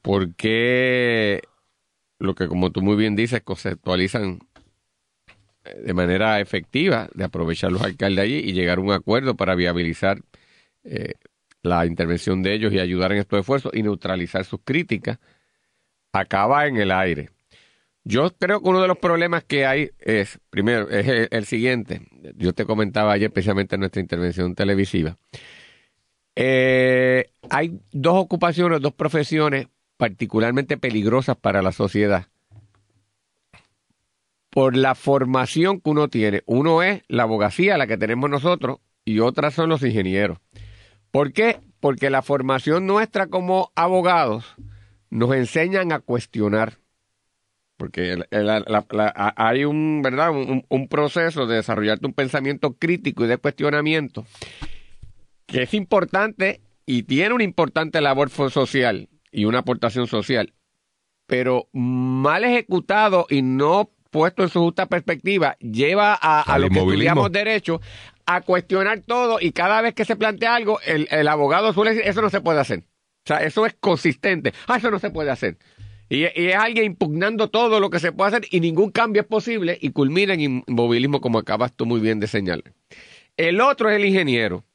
por 0.01 0.36
qué 0.36 1.41
lo 2.19 2.36
que, 2.36 2.48
como 2.48 2.71
tú 2.71 2.81
muy 2.81 2.95
bien 2.95 3.15
dices, 3.15 3.41
conceptualizan 3.41 4.39
eh, 5.65 5.75
de 5.86 5.93
manera 5.93 6.39
efectiva 6.39 7.10
de 7.15 7.24
aprovechar 7.24 7.71
los 7.71 7.81
alcaldes 7.81 8.24
allí 8.24 8.38
y 8.38 8.53
llegar 8.53 8.77
a 8.77 8.81
un 8.81 8.91
acuerdo 8.91 9.36
para 9.36 9.55
viabilizar 9.55 10.21
eh, 10.83 11.13
la 11.63 11.86
intervención 11.86 12.41
de 12.41 12.53
ellos 12.53 12.74
y 12.74 12.80
ayudar 12.80 13.12
en 13.12 13.20
estos 13.20 13.39
esfuerzos 13.39 13.72
y 13.74 13.84
neutralizar 13.84 14.46
sus 14.46 14.62
críticas, 14.63 15.20
acaba 16.12 16.68
en 16.68 16.77
el 16.77 16.91
aire. 16.91 17.30
Yo 18.03 18.32
creo 18.38 18.62
que 18.62 18.70
uno 18.70 18.82
de 18.82 18.88
los 18.88 18.98
problemas 18.98 19.44
que 19.44 19.65
hay 19.65 19.91
es, 20.00 20.39
primero, 20.50 20.89
es 20.89 21.30
el, 21.32 21.46
siguiente. 21.46 22.01
Yo 22.36 22.53
te 22.53 22.65
comentaba 22.65 23.13
ayer, 23.13 23.27
especialmente 23.27 23.75
en 23.75 23.82
nuestra 23.82 24.01
intervención 24.01 24.56
televisiva. 24.56 25.18
Eh, 26.36 27.30
hay 27.50 27.80
dos 27.91 28.15
ocupaciones, 28.15 28.82
dos 28.82 28.94
profesiones 28.94 29.68
particularmente 29.98 30.77
peligrosas 30.77 31.38
para 31.38 31.62
la 31.62 31.72
sociedad. 31.72 32.25
Por 34.50 34.75
la 34.75 34.96
formación 34.96 35.80
que 35.80 35.91
uno 35.91 36.08
tiene. 36.08 36.41
Uno 36.48 36.82
es 36.82 37.03
la 37.08 37.24
abogacía, 37.24 37.77
la 37.77 37.86
que 37.86 37.98
tenemos 37.98 38.30
nosotros, 38.30 38.80
y 39.06 39.20
otras 39.20 39.53
son 39.53 39.70
los 39.70 39.84
ingenieros. 39.84 40.39
¿Por 41.12 41.34
qué? 41.34 41.60
Porque 41.80 42.10
la 42.10 42.22
formación 42.22 42.88
nuestra 42.88 43.27
como 43.27 43.72
abogados 43.75 44.56
nos 45.10 45.36
enseñan 45.36 45.91
a 45.91 46.00
cuestionar. 46.00 46.77
Porque 47.77 48.24
hay 49.36 49.65
un, 49.65 50.01
¿verdad? 50.03 50.32
Un, 50.32 50.88
proceso 50.88 51.48
de 51.48 51.56
desarrollarte 51.56 52.06
un 52.06 52.13
pensamiento 52.13 52.74
crítico 52.74 53.25
y 53.25 53.27
de 53.27 53.38
cuestionamiento 53.38 54.25
que 55.48 55.63
es 55.63 55.74
importante 55.74 56.62
y 56.86 57.03
tiene 57.03 57.34
una 57.34 57.44
importante 57.44 58.00
labor 58.00 58.30
social 58.30 59.10
y 59.32 59.46
una 59.46 59.60
aportación 59.60 60.08
social, 60.08 60.53
pero 61.25 61.68
mal 61.74 62.44
ejecutado 62.44 63.25
y 63.30 63.41
no 63.41 63.89
puesto 64.12 64.44
en 64.44 64.50
su 64.50 64.60
justa 64.60 64.86
perspectiva, 64.86 65.58
lleva 65.60 66.13
a, 66.13 66.60
lo 66.60 66.70
que 66.70 66.80
estudiamos 66.80 67.32
derecho 67.32 67.82
a 68.25 68.41
cuestionar 68.41 69.01
todo 69.01 69.39
y 69.39 69.51
cada 69.51 69.81
vez 69.81 69.93
que 69.93 70.05
se 70.05 70.15
plantea 70.15 70.55
algo, 70.55 70.79
el, 70.85 71.07
el, 71.11 71.27
abogado 71.27 71.73
suele 71.73 71.91
decir, 71.91 72.07
eso 72.07 72.21
no 72.21 72.29
se 72.29 72.41
puede 72.41 72.59
hacer. 72.59 72.79
O 72.79 73.27
sea, 73.27 73.37
eso 73.37 73.65
es 73.65 73.75
consistente. 73.79 74.53
Ah, 74.67 74.77
eso 74.77 74.89
no 74.89 74.99
se 74.99 75.11
puede 75.11 75.29
hacer. 75.29 75.57
Y, 76.11 76.25
es 76.25 76.55
alguien 76.55 76.85
impugnando 76.85 77.49
todo 77.49 77.79
lo 77.79 77.89
que 77.89 77.99
se 77.99 78.11
puede 78.11 78.29
hacer 78.29 78.47
y 78.51 78.59
ningún 78.59 78.91
cambio 78.91 79.21
es 79.21 79.27
posible 79.27 79.77
y 79.79 79.91
culmina 79.91 80.33
en 80.33 80.63
inmovilismo 80.67 81.21
como 81.21 81.39
acabas 81.39 81.73
tú 81.73 81.85
muy 81.85 82.01
bien 82.01 82.19
de 82.19 82.27
señalar. 82.27 82.73
El 83.37 83.61
otro 83.61 83.89
es 83.89 83.95
el 83.95 84.03
ingeniero. 84.03 84.65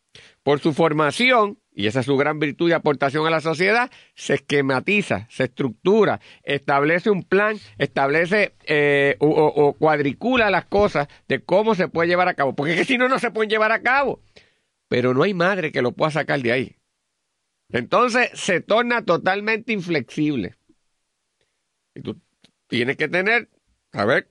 Por 0.43 0.61
su 0.61 0.73
formación, 0.73 1.59
y 1.79 1.87
esa 1.89 2.01
es 2.01 2.07
su 2.07 2.17
gran 2.17 2.39
virtud 2.39 2.71
y 2.71 2.73
aportación 2.73 3.27
a 3.27 3.31
la 3.31 3.43
sociedad, 3.43 3.91
se 4.15 4.35
esquematiza, 4.35 5.27
se 5.29 5.45
estructura, 5.45 6.21
establece 6.43 7.11
un 7.11 7.23
plan, 7.23 7.59
establece 7.77 8.55
eh, 8.65 9.17
o, 9.21 9.75
cuadricula 9.79 10.51
las 10.51 10.65
cosas 10.65 11.07
de 11.29 11.41
cómo 11.41 11.75
se 11.75 11.89
puede 11.89 12.09
llevar 12.09 12.29
a 12.29 12.35
cabo. 12.35 12.55
Porque 12.55 12.73
es 12.73 12.79
que 12.79 12.85
si 12.87 12.97
no, 12.97 13.11
no 13.11 13.19
se 13.19 13.31
pueden 13.31 13.51
llevar 13.51 13.73
a 13.73 13.83
cabo. 13.83 14.23
Pero 14.89 15.13
no 15.13 15.23
hay 15.23 15.35
madre 15.35 15.71
que 15.71 15.83
lo 15.83 15.93
pueda 15.93 16.11
sacar 16.11 16.41
de 16.41 16.53
ahí. 16.53 16.77
Entonces 17.69 18.31
se 18.33 18.63
torna 18.63 19.05
totalmente 19.05 19.75
inflexible. 19.75 20.55
Y 21.95 22.01
tú 22.01 22.19
tienes 22.69 22.97
que 22.97 23.09
tener, 23.09 23.51
a 23.93 24.07
ver, 24.07 24.31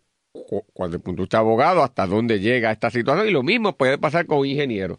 cuando 0.74 0.98
el 0.98 1.04
punto 1.04 1.28
de 1.28 1.38
abogado, 1.38 1.84
hasta 1.84 2.08
dónde 2.08 2.40
llega 2.40 2.72
esta 2.72 2.90
situación. 2.90 3.28
Y 3.28 3.32
lo 3.32 3.44
mismo 3.44 3.78
puede 3.78 4.00
pasar 4.00 4.26
con 4.26 4.40
un 4.40 4.48
ingeniero. 4.48 4.98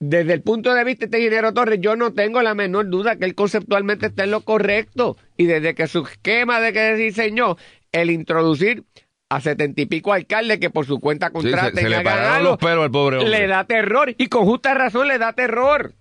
Desde 0.00 0.32
el 0.32 0.40
punto 0.40 0.72
de 0.72 0.82
vista 0.82 1.00
de 1.00 1.04
este 1.04 1.18
ingeniero 1.18 1.52
Torres, 1.52 1.78
yo 1.80 1.94
no 1.94 2.14
tengo 2.14 2.40
la 2.40 2.54
menor 2.54 2.88
duda 2.88 3.16
que 3.16 3.26
él 3.26 3.34
conceptualmente 3.34 4.06
está 4.06 4.24
en 4.24 4.30
lo 4.30 4.40
correcto. 4.40 5.18
Y 5.36 5.44
desde 5.44 5.74
que 5.74 5.86
su 5.86 6.00
esquema 6.06 6.58
de 6.58 6.72
que 6.72 6.94
diseñó 6.94 7.58
el 7.92 8.10
introducir 8.10 8.84
a 9.28 9.42
setenta 9.42 9.82
y 9.82 9.86
pico 9.86 10.14
alcaldes 10.14 10.58
que 10.58 10.70
por 10.70 10.86
su 10.86 11.00
cuenta 11.00 11.30
contraten 11.30 11.90
le 11.90 12.02
los 12.42 12.58
pelos 12.58 12.84
al 12.84 12.90
pobre 12.90 13.28
Le 13.28 13.46
da 13.46 13.64
terror. 13.64 14.14
Y 14.16 14.28
con 14.28 14.46
justa 14.46 14.72
razón 14.72 15.06
le 15.06 15.18
da 15.18 15.34
terror. 15.34 15.94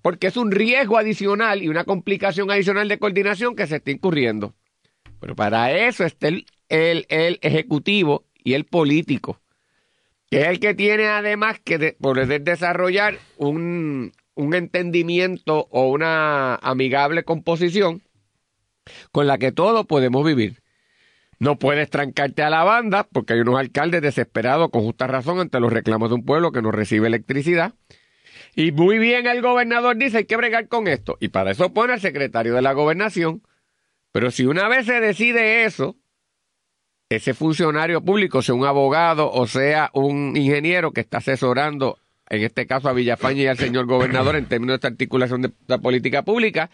Porque 0.00 0.28
es 0.28 0.38
un 0.38 0.50
riesgo 0.50 0.96
adicional 0.96 1.62
y 1.62 1.68
una 1.68 1.84
complicación 1.84 2.50
adicional 2.50 2.88
de 2.88 2.98
coordinación 2.98 3.54
que 3.54 3.66
se 3.66 3.76
está 3.76 3.90
incurriendo. 3.90 4.54
Pero 5.20 5.36
para 5.36 5.70
eso 5.72 6.04
está 6.04 6.28
el, 6.28 6.46
el, 6.70 7.38
ejecutivo 7.42 8.24
y 8.42 8.54
el 8.54 8.64
político, 8.64 9.41
que 10.32 10.40
es 10.40 10.48
el 10.48 10.60
que 10.60 10.72
tiene 10.72 11.08
además 11.08 11.60
que 11.62 11.94
poder 12.00 12.40
desarrollar 12.40 13.18
un, 13.36 14.12
un 14.34 14.54
entendimiento 14.54 15.68
o 15.70 15.90
una 15.90 16.54
amigable 16.54 17.22
composición 17.22 18.00
con 19.10 19.26
la 19.26 19.36
que 19.36 19.52
todos 19.52 19.84
podemos 19.84 20.24
vivir. 20.24 20.62
No 21.38 21.58
puedes 21.58 21.90
trancarte 21.90 22.42
a 22.42 22.48
la 22.48 22.64
banda 22.64 23.06
porque 23.12 23.34
hay 23.34 23.40
unos 23.40 23.58
alcaldes 23.58 24.00
desesperados 24.00 24.70
con 24.70 24.80
justa 24.80 25.06
razón 25.06 25.38
ante 25.38 25.60
los 25.60 25.70
reclamos 25.70 26.08
de 26.08 26.14
un 26.14 26.24
pueblo 26.24 26.50
que 26.50 26.62
no 26.62 26.70
recibe 26.70 27.08
electricidad. 27.08 27.74
Y 28.56 28.72
muy 28.72 28.96
bien 28.96 29.26
el 29.26 29.42
gobernador 29.42 29.98
dice 29.98 30.16
hay 30.16 30.24
que 30.24 30.38
bregar 30.38 30.66
con 30.68 30.88
esto. 30.88 31.18
Y 31.20 31.28
para 31.28 31.50
eso 31.50 31.74
pone 31.74 31.92
al 31.92 32.00
secretario 32.00 32.54
de 32.54 32.62
la 32.62 32.72
gobernación 32.72 33.42
pero 34.12 34.30
si 34.30 34.44
una 34.44 34.68
vez 34.68 34.86
se 34.86 35.00
decide 35.00 35.64
eso, 35.64 35.96
ese 37.16 37.34
funcionario 37.34 38.00
público, 38.02 38.42
sea 38.42 38.54
un 38.54 38.64
abogado 38.64 39.30
o 39.30 39.46
sea 39.46 39.90
un 39.94 40.36
ingeniero 40.36 40.92
que 40.92 41.00
está 41.00 41.18
asesorando, 41.18 41.98
en 42.28 42.42
este 42.42 42.66
caso 42.66 42.88
a 42.88 42.92
Villafaña 42.92 43.42
y 43.42 43.46
al 43.46 43.58
señor 43.58 43.86
gobernador 43.86 44.36
en 44.36 44.46
términos 44.46 44.74
de 44.74 44.76
esta 44.76 44.88
articulación 44.88 45.42
de 45.42 45.50
la 45.66 45.78
política 45.78 46.22
pública, 46.22 46.70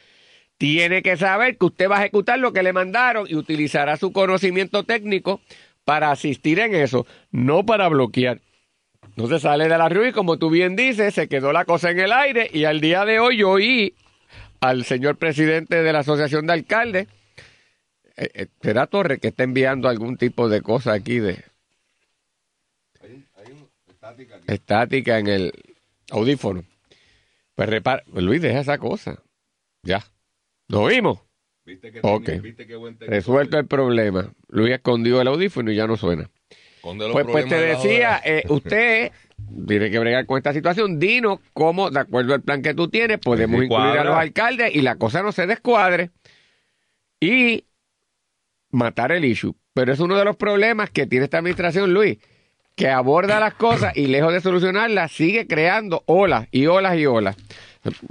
tiene 0.58 1.02
que 1.02 1.16
saber 1.16 1.56
que 1.56 1.66
usted 1.66 1.88
va 1.88 1.98
a 1.98 2.00
ejecutar 2.00 2.38
lo 2.38 2.52
que 2.52 2.62
le 2.62 2.72
mandaron 2.72 3.26
y 3.28 3.36
utilizará 3.36 3.96
su 3.96 4.12
conocimiento 4.12 4.84
técnico 4.84 5.40
para 5.84 6.10
asistir 6.10 6.58
en 6.58 6.74
eso, 6.74 7.06
no 7.30 7.64
para 7.64 7.88
bloquear. 7.88 8.40
No 9.16 9.26
se 9.26 9.40
sale 9.40 9.68
de 9.68 9.78
la 9.78 9.88
rueda 9.88 10.10
y 10.10 10.12
como 10.12 10.38
tú 10.38 10.50
bien 10.50 10.76
dices, 10.76 11.14
se 11.14 11.28
quedó 11.28 11.52
la 11.52 11.64
cosa 11.64 11.90
en 11.90 12.00
el 12.00 12.12
aire 12.12 12.50
y 12.52 12.64
al 12.64 12.80
día 12.80 13.04
de 13.04 13.20
hoy 13.20 13.38
yo 13.38 13.50
oí 13.50 13.94
al 14.60 14.84
señor 14.84 15.16
presidente 15.16 15.82
de 15.82 15.92
la 15.92 16.00
Asociación 16.00 16.46
de 16.46 16.52
Alcaldes 16.52 17.08
¿Será 18.62 18.86
Torre 18.86 19.18
que 19.18 19.28
está 19.28 19.44
enviando 19.44 19.88
algún 19.88 20.16
tipo 20.16 20.48
de 20.48 20.62
cosa 20.62 20.92
aquí 20.92 21.20
de... 21.20 21.44
Hay, 23.00 23.26
estática, 24.46 25.18
en 25.18 25.28
el 25.28 25.52
audífono. 26.10 26.64
Pues 27.54 27.68
repara, 27.68 28.02
Luis, 28.14 28.42
deja 28.42 28.60
esa 28.60 28.78
cosa. 28.78 29.22
Ya. 29.82 30.04
¿Lo 30.68 30.82
oímos? 30.82 31.20
¿Viste 31.64 31.92
que 31.92 32.00
ok. 32.02 32.28
Resuelto 33.00 33.58
el 33.58 33.66
problema. 33.66 34.32
Luis 34.48 34.72
escondió 34.74 35.20
el 35.20 35.28
audífono 35.28 35.70
y 35.70 35.76
ya 35.76 35.86
no 35.86 35.96
suena. 35.96 36.30
Pues, 36.80 37.26
pues 37.26 37.48
te 37.48 37.60
decía, 37.60 38.20
eh, 38.24 38.44
usted 38.48 39.12
tiene 39.66 39.90
que 39.90 39.98
bregar 39.98 40.26
con 40.26 40.38
esta 40.38 40.52
situación. 40.52 40.98
Dinos 40.98 41.40
cómo, 41.52 41.90
de 41.90 42.00
acuerdo 42.00 42.34
al 42.34 42.42
plan 42.42 42.62
que 42.62 42.74
tú 42.74 42.88
tienes, 42.88 43.18
podemos 43.18 43.62
incluir 43.62 43.98
a 43.98 44.04
los 44.04 44.16
alcaldes 44.16 44.74
y 44.74 44.80
la 44.80 44.96
cosa 44.96 45.22
no 45.22 45.32
se 45.32 45.46
descuadre. 45.46 46.10
Y 47.20 47.64
matar 48.70 49.12
el 49.12 49.24
issue. 49.24 49.54
Pero 49.74 49.92
es 49.92 50.00
uno 50.00 50.16
de 50.16 50.24
los 50.24 50.36
problemas 50.36 50.90
que 50.90 51.06
tiene 51.06 51.24
esta 51.24 51.38
administración, 51.38 51.92
Luis, 51.92 52.18
que 52.74 52.88
aborda 52.88 53.40
las 53.40 53.54
cosas 53.54 53.96
y 53.96 54.06
lejos 54.06 54.32
de 54.32 54.40
solucionarlas, 54.40 55.12
sigue 55.12 55.46
creando 55.46 56.02
olas 56.06 56.48
y 56.50 56.66
olas 56.66 56.96
y 56.96 57.06
olas. 57.06 57.36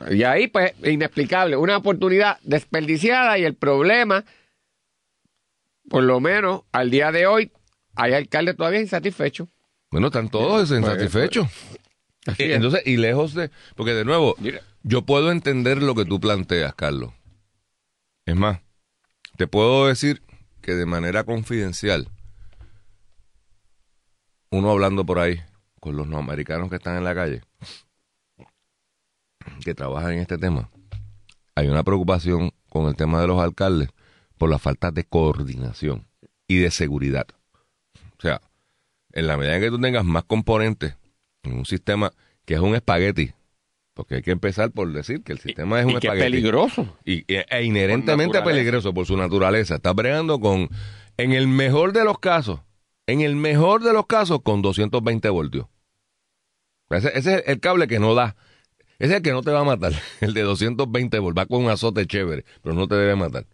Y 0.09 0.23
ahí, 0.23 0.47
pues, 0.47 0.73
inexplicable, 0.83 1.55
una 1.55 1.77
oportunidad 1.77 2.37
desperdiciada 2.43 3.37
y 3.37 3.45
el 3.45 3.55
problema, 3.55 4.25
por 5.89 6.03
lo 6.03 6.19
menos 6.19 6.63
al 6.71 6.89
día 6.89 7.11
de 7.11 7.27
hoy, 7.27 7.51
hay 7.95 8.13
alcaldes 8.13 8.55
todavía 8.55 8.81
insatisfechos. 8.81 9.47
Bueno, 9.89 10.07
están 10.07 10.29
todos 10.29 10.67
pues, 10.67 10.79
insatisfechos. 10.79 11.47
Pues, 12.25 12.39
entonces, 12.39 12.81
y 12.85 12.97
lejos 12.97 13.33
de... 13.33 13.51
Porque 13.75 13.93
de 13.93 14.03
nuevo, 14.03 14.35
yo 14.83 15.03
puedo 15.03 15.31
entender 15.31 15.81
lo 15.81 15.95
que 15.95 16.03
tú 16.03 16.19
planteas, 16.19 16.75
Carlos. 16.75 17.13
Es 18.25 18.35
más, 18.35 18.59
te 19.37 19.47
puedo 19.47 19.87
decir 19.87 20.21
que 20.67 20.75
de 20.75 20.85
manera 20.85 21.23
confidencial, 21.23 22.09
uno 24.51 24.69
hablando 24.69 25.05
por 25.05 25.17
ahí 25.17 25.39
con 25.79 25.95
los 25.95 26.07
no 26.07 26.17
americanos 26.17 26.69
que 26.69 26.75
están 26.75 26.97
en 26.97 27.05
la 27.05 27.15
calle, 27.15 27.41
que 29.63 29.73
trabajan 29.73 30.11
en 30.11 30.19
este 30.19 30.37
tema, 30.37 30.69
hay 31.55 31.69
una 31.69 31.85
preocupación 31.85 32.51
con 32.67 32.87
el 32.87 32.97
tema 32.97 33.21
de 33.21 33.27
los 33.27 33.41
alcaldes 33.41 33.87
por 34.37 34.49
la 34.49 34.59
falta 34.59 34.91
de 34.91 35.05
coordinación 35.05 36.05
y 36.49 36.57
de 36.57 36.69
seguridad. 36.69 37.27
O 38.17 38.21
sea, 38.21 38.41
en 39.13 39.27
la 39.27 39.37
medida 39.37 39.55
en 39.55 39.61
que 39.61 39.69
tú 39.69 39.79
tengas 39.79 40.03
más 40.03 40.25
componentes 40.25 40.97
en 41.43 41.53
un 41.53 41.65
sistema 41.65 42.11
que 42.43 42.55
es 42.55 42.59
un 42.59 42.75
espagueti, 42.75 43.31
porque 43.97 44.15
hay 44.15 44.21
que 44.21 44.29
empezar 44.29 44.69
por 44.69 44.93
decir 44.93 45.23
que 45.23 45.33
el 45.33 45.39
sistema 45.39 45.79
es 45.79 45.87
un 45.87 45.93
y 45.93 45.95
que 45.95 46.07
es 46.07 46.13
peligroso. 46.13 46.95
Y, 47.03 47.25
e, 47.33 47.47
e 47.49 47.63
inherentemente 47.63 48.41
Por 48.41 48.51
peligroso 48.51 48.93
por 48.93 49.07
su 49.07 49.17
naturaleza. 49.17 49.75
Está 49.75 49.91
bregando 49.91 50.39
con, 50.39 50.69
en 51.17 51.31
el 51.31 51.47
mejor 51.47 51.93
de 51.93 52.03
los 52.03 52.19
casos, 52.19 52.59
en 53.07 53.21
el 53.21 53.35
mejor 53.35 53.81
de 53.81 53.93
los 53.93 54.05
casos, 54.05 54.43
con 54.43 54.61
220 54.61 55.27
voltios. 55.29 55.65
Ese, 56.91 57.17
ese 57.17 57.35
es 57.37 57.43
el 57.47 57.59
cable 57.59 57.87
que 57.87 57.97
no 57.97 58.13
da. 58.13 58.35
Ese 58.99 59.13
es 59.13 59.17
el 59.17 59.23
que 59.23 59.31
no 59.31 59.41
te 59.41 59.49
va 59.49 59.61
a 59.61 59.63
matar. 59.63 59.93
El 60.21 60.35
de 60.35 60.41
220 60.43 61.17
voltios. 61.17 61.43
Va 61.43 61.47
con 61.47 61.63
un 61.65 61.71
azote 61.71 62.05
chévere, 62.05 62.45
pero 62.61 62.75
no 62.75 62.87
te 62.87 62.95
debe 62.95 63.15
matar. 63.15 63.47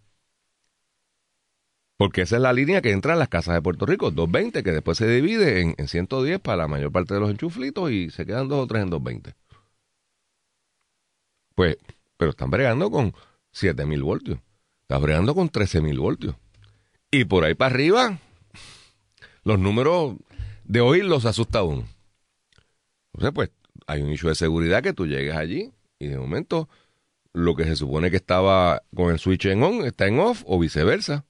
Porque 1.96 2.22
esa 2.22 2.36
es 2.36 2.42
la 2.42 2.52
línea 2.52 2.82
que 2.82 2.90
entra 2.90 3.14
en 3.14 3.18
las 3.18 3.28
casas 3.28 3.54
de 3.54 3.62
Puerto 3.62 3.86
Rico, 3.86 4.10
220, 4.10 4.62
que 4.62 4.72
después 4.72 4.98
se 4.98 5.08
divide 5.08 5.62
en, 5.62 5.74
en 5.78 5.88
110 5.88 6.38
para 6.40 6.58
la 6.58 6.68
mayor 6.68 6.92
parte 6.92 7.14
de 7.14 7.20
los 7.20 7.30
enchuflitos 7.30 7.90
y 7.90 8.10
se 8.10 8.26
quedan 8.26 8.48
dos 8.48 8.64
o 8.64 8.66
tres 8.66 8.82
en 8.82 8.90
220. 8.90 9.43
Pues, 11.54 11.76
pero 12.16 12.30
están 12.30 12.50
bregando 12.50 12.90
con 12.90 13.14
7000 13.52 14.02
voltios. 14.02 14.38
Están 14.82 15.02
bregando 15.02 15.34
con 15.34 15.48
13000 15.48 15.98
voltios. 15.98 16.36
Y 17.10 17.24
por 17.24 17.44
ahí 17.44 17.54
para 17.54 17.74
arriba, 17.74 18.18
los 19.44 19.58
números 19.58 20.16
de 20.64 20.80
hoy 20.80 21.02
los 21.02 21.24
asusta 21.26 21.62
uno. 21.62 21.86
Entonces, 23.12 23.32
pues, 23.34 23.50
hay 23.86 24.02
un 24.02 24.12
issue 24.12 24.28
de 24.28 24.34
seguridad 24.34 24.82
que 24.82 24.92
tú 24.92 25.06
llegues 25.06 25.36
allí 25.36 25.72
y 25.98 26.08
de 26.08 26.18
momento 26.18 26.68
lo 27.32 27.54
que 27.54 27.64
se 27.64 27.76
supone 27.76 28.10
que 28.10 28.16
estaba 28.16 28.82
con 28.94 29.12
el 29.12 29.18
switch 29.18 29.46
en 29.46 29.62
on 29.62 29.84
está 29.84 30.06
en 30.06 30.18
off 30.18 30.42
o 30.46 30.58
viceversa. 30.58 31.24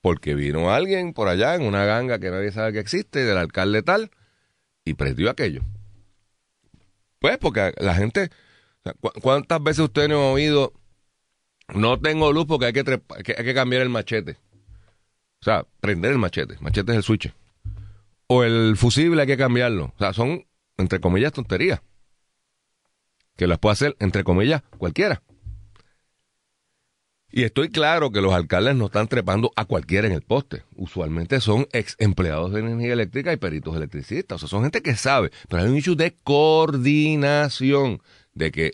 Porque 0.00 0.34
vino 0.34 0.72
alguien 0.72 1.12
por 1.12 1.28
allá 1.28 1.54
en 1.54 1.62
una 1.62 1.84
ganga 1.84 2.18
que 2.18 2.30
nadie 2.30 2.50
sabe 2.50 2.72
que 2.72 2.80
existe, 2.80 3.24
del 3.24 3.38
alcalde 3.38 3.82
tal, 3.82 4.10
y 4.84 4.94
prendió 4.94 5.30
aquello. 5.30 5.62
Pues 7.20 7.38
porque 7.38 7.72
la 7.78 7.94
gente, 7.94 8.30
¿cu- 9.00 9.12
¿cuántas 9.20 9.62
veces 9.62 9.84
ustedes 9.84 10.08
no 10.08 10.16
han 10.16 10.34
oído? 10.34 10.72
No 11.74 11.98
tengo 12.00 12.32
luz 12.32 12.46
porque 12.46 12.66
hay 12.66 12.72
que, 12.72 12.84
que- 12.84 13.34
hay 13.38 13.44
que 13.44 13.54
cambiar 13.54 13.82
el 13.82 13.88
machete. 13.88 14.32
O 15.40 15.44
sea, 15.44 15.66
prender 15.80 16.12
el 16.12 16.18
machete. 16.18 16.56
Machete 16.60 16.92
es 16.92 16.98
el 16.98 17.02
switch. 17.02 17.32
O 18.26 18.44
el 18.44 18.76
fusible 18.76 19.20
hay 19.22 19.26
que 19.26 19.36
cambiarlo. 19.36 19.92
O 19.94 19.98
sea, 19.98 20.12
son, 20.12 20.46
entre 20.76 21.00
comillas, 21.00 21.32
tonterías. 21.32 21.80
Que 23.36 23.46
las 23.46 23.58
puede 23.58 23.72
hacer, 23.72 23.96
entre 23.98 24.24
comillas, 24.24 24.62
cualquiera. 24.78 25.22
Y 27.34 27.44
estoy 27.44 27.70
claro 27.70 28.10
que 28.12 28.20
los 28.20 28.34
alcaldes 28.34 28.76
no 28.76 28.86
están 28.86 29.08
trepando 29.08 29.52
a 29.56 29.64
cualquiera 29.64 30.06
en 30.06 30.12
el 30.12 30.20
poste. 30.20 30.64
Usualmente 30.76 31.40
son 31.40 31.66
ex 31.72 31.96
empleados 31.98 32.52
de 32.52 32.60
energía 32.60 32.92
eléctrica 32.92 33.32
y 33.32 33.38
peritos 33.38 33.74
electricistas. 33.74 34.36
O 34.36 34.38
sea, 34.40 34.48
son 34.48 34.62
gente 34.64 34.82
que 34.82 34.94
sabe. 34.96 35.30
Pero 35.48 35.62
hay 35.62 35.70
un 35.70 35.76
issue 35.78 35.96
de 35.96 36.14
coordinación. 36.22 38.02
De 38.34 38.50
que 38.50 38.72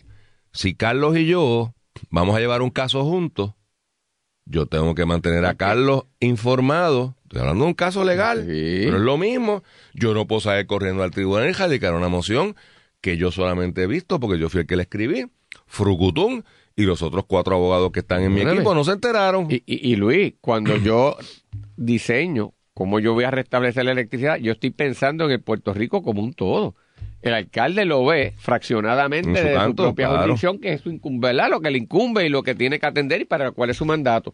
si 0.52 0.74
Carlos 0.74 1.16
y 1.16 1.26
yo 1.26 1.74
vamos 2.10 2.36
a 2.36 2.40
llevar 2.40 2.62
un 2.62 2.70
caso 2.70 3.04
juntos, 3.04 3.54
yo 4.44 4.66
tengo 4.66 4.94
que 4.94 5.04
mantener 5.04 5.44
a 5.44 5.54
Carlos 5.54 6.04
informado. 6.20 7.16
Estoy 7.24 7.40
hablando 7.40 7.64
de 7.64 7.68
un 7.68 7.74
caso 7.74 8.04
legal. 8.04 8.44
Sí. 8.48 8.80
Pero 8.84 8.96
es 8.96 9.02
lo 9.02 9.18
mismo. 9.18 9.62
Yo 9.94 10.14
no 10.14 10.26
puedo 10.26 10.40
salir 10.40 10.66
corriendo 10.66 11.02
al 11.02 11.10
tribunal 11.10 11.48
y 11.48 11.52
radicar 11.52 11.94
una 11.94 12.08
moción 12.08 12.56
que 13.00 13.16
yo 13.18 13.30
solamente 13.30 13.82
he 13.82 13.86
visto 13.86 14.18
porque 14.18 14.38
yo 14.38 14.48
fui 14.48 14.60
el 14.62 14.66
que 14.66 14.76
le 14.76 14.82
escribí. 14.84 15.26
Frucutún 15.66 16.44
y 16.76 16.84
los 16.84 17.02
otros 17.02 17.24
cuatro 17.26 17.56
abogados 17.56 17.90
que 17.92 18.00
están 18.00 18.22
en 18.22 18.32
mi 18.32 18.40
equipo 18.42 18.74
no 18.74 18.84
se 18.84 18.92
enteraron. 18.92 19.48
Y, 19.50 19.56
y- 19.66 19.92
y, 19.92 19.96
Luis, 19.96 20.34
cuando 20.40 20.76
yo 20.76 21.16
diseño 21.76 22.54
cómo 22.74 23.00
yo 23.00 23.12
voy 23.14 23.24
a 23.24 23.30
restablecer 23.30 23.84
la 23.84 23.92
electricidad, 23.92 24.36
yo 24.36 24.52
estoy 24.52 24.70
pensando 24.70 25.24
en 25.24 25.32
el 25.32 25.40
Puerto 25.42 25.74
Rico 25.74 26.02
como 26.02 26.22
un 26.22 26.32
todo. 26.32 26.74
El 27.22 27.34
alcalde 27.34 27.84
lo 27.84 28.04
ve 28.04 28.34
fraccionadamente 28.38 29.40
su 29.40 29.48
de 29.48 29.64
su 29.64 29.74
propia 29.74 30.06
claro. 30.06 30.22
jurisdicción, 30.22 30.58
que 30.60 30.72
es 30.74 30.80
su 30.82 30.90
incum- 30.90 31.20
¿verdad? 31.20 31.50
lo 31.50 31.60
que 31.60 31.70
le 31.70 31.78
incumbe 31.78 32.24
y 32.24 32.28
lo 32.28 32.42
que 32.42 32.54
tiene 32.54 32.78
que 32.78 32.86
atender 32.86 33.20
y 33.22 33.24
para 33.24 33.50
cuál 33.50 33.70
es 33.70 33.76
su 33.76 33.84
mandato. 33.84 34.32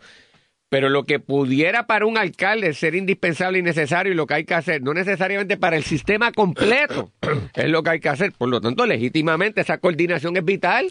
Pero 0.68 0.88
lo 0.88 1.04
que 1.04 1.20
pudiera 1.20 1.86
para 1.86 2.04
un 2.04 2.18
alcalde 2.18 2.72
ser 2.74 2.94
indispensable 2.94 3.58
y 3.58 3.62
necesario 3.62 4.12
y 4.12 4.16
lo 4.16 4.26
que 4.26 4.34
hay 4.34 4.44
que 4.44 4.54
hacer, 4.54 4.82
no 4.82 4.92
necesariamente 4.92 5.56
para 5.56 5.76
el 5.76 5.84
sistema 5.84 6.32
completo, 6.32 7.10
es 7.54 7.68
lo 7.68 7.82
que 7.82 7.90
hay 7.90 8.00
que 8.00 8.08
hacer. 8.08 8.32
Por 8.32 8.48
lo 8.48 8.60
tanto, 8.60 8.84
legítimamente 8.84 9.60
esa 9.60 9.78
coordinación 9.78 10.36
es 10.36 10.44
vital. 10.44 10.90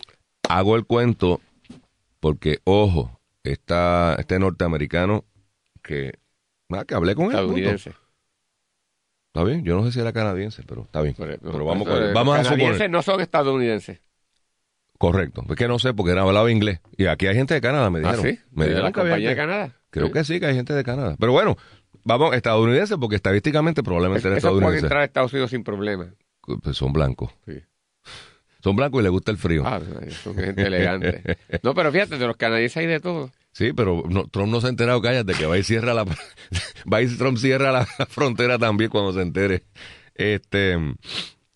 Hago 0.50 0.76
el 0.76 0.86
cuento 0.86 1.42
porque, 2.20 2.60
ojo, 2.64 3.20
está 3.44 4.16
este 4.18 4.40
norteamericano 4.40 5.26
que, 5.82 6.14
ah, 6.70 6.86
que 6.86 6.96
hablé 6.96 7.16
con 7.16 7.26
él. 7.26 7.32
Estadounidense. 7.32 7.92
Está 9.36 9.44
bien, 9.46 9.64
yo 9.64 9.76
no 9.76 9.84
sé 9.84 9.92
si 9.92 10.00
era 10.00 10.14
canadiense, 10.14 10.62
pero 10.68 10.84
está 10.84 11.02
bien. 11.02 11.16
Pero, 11.18 11.38
Pero 11.42 11.66
vamos, 11.66 11.88
con- 11.88 12.14
vamos 12.14 12.36
a 12.36 12.38
los 12.40 12.48
canadienses 12.50 12.74
suponer. 12.76 12.90
no 12.92 13.02
son 13.02 13.20
estadounidenses. 13.20 14.00
Correcto. 15.00 15.44
Es 15.50 15.56
que 15.56 15.68
no 15.68 15.80
sé 15.80 15.92
porque 15.94 16.12
era 16.12 16.22
hablaba 16.22 16.52
inglés. 16.52 16.80
Y 16.98 17.08
aquí 17.08 17.26
hay 17.26 17.36
gente 17.36 17.56
de 17.56 17.62
Canadá, 17.62 17.90
me 17.90 18.00
¿Ah, 18.08 18.12
dijeron. 18.14 18.22
sí? 18.36 18.40
Me 18.52 18.66
¿De 18.66 18.70
dijeron 18.70 18.86
la 18.86 18.92
que 18.92 19.00
había 19.02 19.12
compañía 19.14 19.30
de 19.30 19.36
Canadá? 19.36 19.72
Creo 19.90 20.08
Sí. 20.08 20.14
que 20.14 20.24
sí, 20.24 20.40
que 20.40 20.46
hay 20.46 20.56
gente 20.56 20.74
de 20.74 20.84
Canadá. 20.84 21.16
Pero 21.20 21.32
bueno, 21.32 21.58
vamos, 22.04 22.36
estadounidense 22.36 22.96
porque 23.00 23.16
estadísticamente 23.16 23.82
probablemente 23.82 24.22
puede 24.22 24.38
estadounidense. 24.38 24.86
entrar 24.86 25.02
a 25.02 25.06
Estados 25.06 25.34
Unidos 25.34 25.50
sin 25.50 25.64
problema. 25.64 26.14
Pues 26.62 26.78
son 26.78 26.94
blancos. 26.94 27.32
Sí. 27.48 27.60
Son 28.64 28.76
blancos 28.76 29.00
y 29.02 29.04
les 29.04 29.12
gusta 29.12 29.32
el 29.32 29.38
frío. 29.38 29.64
Ah, 29.66 29.82
son 30.24 30.36
gente 30.36 30.62
elegante. 30.62 31.38
No, 31.64 31.74
pero 31.74 31.92
fíjate, 31.92 32.18
de 32.20 32.28
los 32.28 32.38
canadienses 32.38 32.78
hay 32.78 32.86
de 32.86 33.00
todo. 33.00 33.32
Sí, 33.54 33.72
pero 33.72 34.04
Trump 34.32 34.52
no 34.52 34.62
se 34.62 34.68
ha 34.68 34.70
enterado, 34.70 35.02
cállate, 35.02 35.34
que 35.34 35.46
va 35.46 35.58
y 35.58 35.64
cierra 35.64 35.94
la... 35.94 36.04
va 36.92 37.00
Trump 37.18 37.38
cierra 37.38 37.72
la 37.72 37.86
frontera 38.10 38.58
también 38.58 38.90
cuando 38.90 39.14
se 39.14 39.22
entere. 39.22 39.64
Este, 40.16 40.78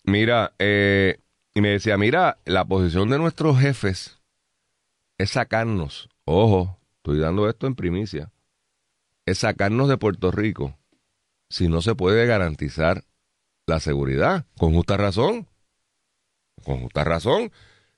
mira, 0.04 0.54
eh, 0.58 1.20
y 1.54 1.60
me 1.60 1.70
decía, 1.70 1.98
mira, 1.98 2.38
la 2.44 2.64
posición 2.64 3.10
de 3.10 3.18
nuestros 3.18 3.58
jefes 3.58 4.20
es 5.18 5.30
sacarnos, 5.30 6.08
ojo, 6.24 6.78
estoy 6.98 7.18
dando 7.18 7.48
esto 7.48 7.66
en 7.66 7.74
primicia, 7.74 8.32
es 9.26 9.38
sacarnos 9.38 9.88
de 9.88 9.98
Puerto 9.98 10.30
Rico 10.30 10.78
si 11.50 11.68
no 11.68 11.82
se 11.82 11.94
puede 11.94 12.26
garantizar 12.26 13.04
la 13.66 13.80
seguridad, 13.80 14.46
con 14.56 14.72
justa 14.72 14.96
razón, 14.96 15.48
con 16.64 16.80
justa 16.80 17.04
razón. 17.04 17.50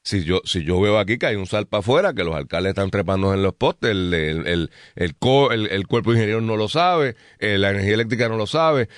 Si 0.03 0.25
yo, 0.25 0.41
si 0.45 0.65
yo 0.65 0.81
veo 0.81 0.99
aquí 0.99 1.19
que 1.19 1.27
hay 1.27 1.37
un 1.37 1.47
salpa 1.47 1.79
afuera, 1.79 2.15
que 2.15 2.25
los 2.25 2.35
alcaldes 2.35 2.71
están 2.71 2.91
trepando 2.91 3.35
en 3.35 3.43
los 3.43 3.55
postes, 3.55 3.91
el, 3.91 4.13
el, 4.15 4.47
el, 4.47 4.71
el, 4.97 5.15
co- 5.17 5.53
el- 5.53 5.67
el 5.69 5.87
cuerpo 5.87 6.11
de 6.13 6.17
ingenieros 6.17 6.43
no 6.43 6.57
lo 6.57 6.69
sabe, 6.69 7.17
eh, 7.39 7.59
la 7.59 7.71
energía 7.71 7.95
eléctrica 7.95 8.29
no 8.29 8.37
lo 8.37 8.47
sabe. 8.47 8.89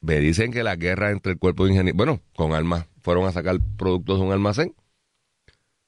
Me 0.00 0.20
dicen 0.20 0.52
que 0.52 0.62
la 0.62 0.76
guerra 0.76 1.10
entre 1.10 1.32
el 1.32 1.38
cuerpo 1.38 1.64
de 1.64 1.72
ingenieros, 1.72 1.96
bueno, 1.96 2.20
con 2.36 2.54
armas, 2.54 2.86
fueron 3.02 3.26
a 3.26 3.32
sacar 3.32 3.58
productos 3.76 4.20
de 4.20 4.24
un 4.26 4.32
almacén. 4.32 4.74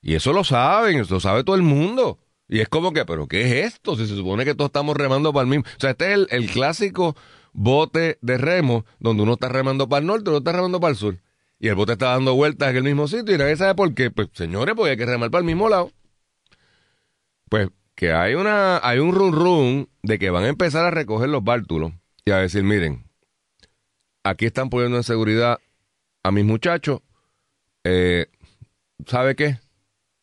Y 0.02 0.14
eso 0.14 0.32
lo 0.32 0.44
saben, 0.44 0.98
eso 1.00 1.14
lo 1.14 1.20
sabe 1.20 1.44
todo 1.44 1.56
el 1.56 1.62
mundo. 1.62 2.18
Y 2.48 2.60
es 2.60 2.68
como 2.68 2.92
que, 2.92 3.04
¿pero 3.04 3.26
qué 3.26 3.42
es 3.42 3.74
esto? 3.74 3.96
Si 3.96 4.06
se 4.06 4.16
supone 4.16 4.44
que 4.44 4.54
todos 4.54 4.68
estamos 4.68 4.96
remando 4.96 5.32
para 5.32 5.42
el 5.44 5.48
mismo. 5.48 5.64
O 5.66 5.80
sea, 5.80 5.90
este 5.90 6.06
es 6.08 6.12
el, 6.14 6.26
el 6.30 6.50
clásico 6.50 7.16
bote 7.52 8.18
de 8.20 8.36
remo, 8.38 8.84
donde 8.98 9.22
uno 9.22 9.34
está 9.34 9.48
remando 9.48 9.88
para 9.88 10.00
el 10.00 10.06
norte 10.06 10.28
uno 10.30 10.38
está 10.38 10.52
remando 10.52 10.80
para 10.80 10.90
el 10.90 10.96
sur. 10.96 11.20
Y 11.64 11.68
el 11.68 11.76
bote 11.76 11.92
está 11.92 12.08
dando 12.10 12.34
vueltas 12.34 12.68
en 12.68 12.76
el 12.76 12.82
mismo 12.82 13.08
sitio 13.08 13.34
y 13.34 13.38
nadie 13.38 13.56
sabe 13.56 13.74
por 13.74 13.94
qué. 13.94 14.10
Pues, 14.10 14.28
señores, 14.34 14.74
porque 14.74 14.90
hay 14.90 14.96
que 14.98 15.06
remar 15.06 15.30
para 15.30 15.40
el 15.40 15.46
mismo 15.46 15.70
lado. 15.70 15.92
Pues 17.48 17.70
que 17.94 18.12
hay 18.12 18.34
una 18.34 18.86
hay 18.86 18.98
un 18.98 19.14
run 19.14 19.32
run 19.32 19.88
de 20.02 20.18
que 20.18 20.28
van 20.28 20.44
a 20.44 20.48
empezar 20.48 20.84
a 20.84 20.90
recoger 20.90 21.30
los 21.30 21.42
bártulos 21.42 21.92
y 22.26 22.32
a 22.32 22.36
decir, 22.36 22.64
miren, 22.64 23.06
aquí 24.24 24.44
están 24.44 24.68
poniendo 24.68 24.98
en 24.98 25.04
seguridad 25.04 25.58
a 26.22 26.30
mis 26.30 26.44
muchachos. 26.44 27.00
Eh, 27.82 28.26
¿Sabe 29.06 29.34
qué? 29.34 29.58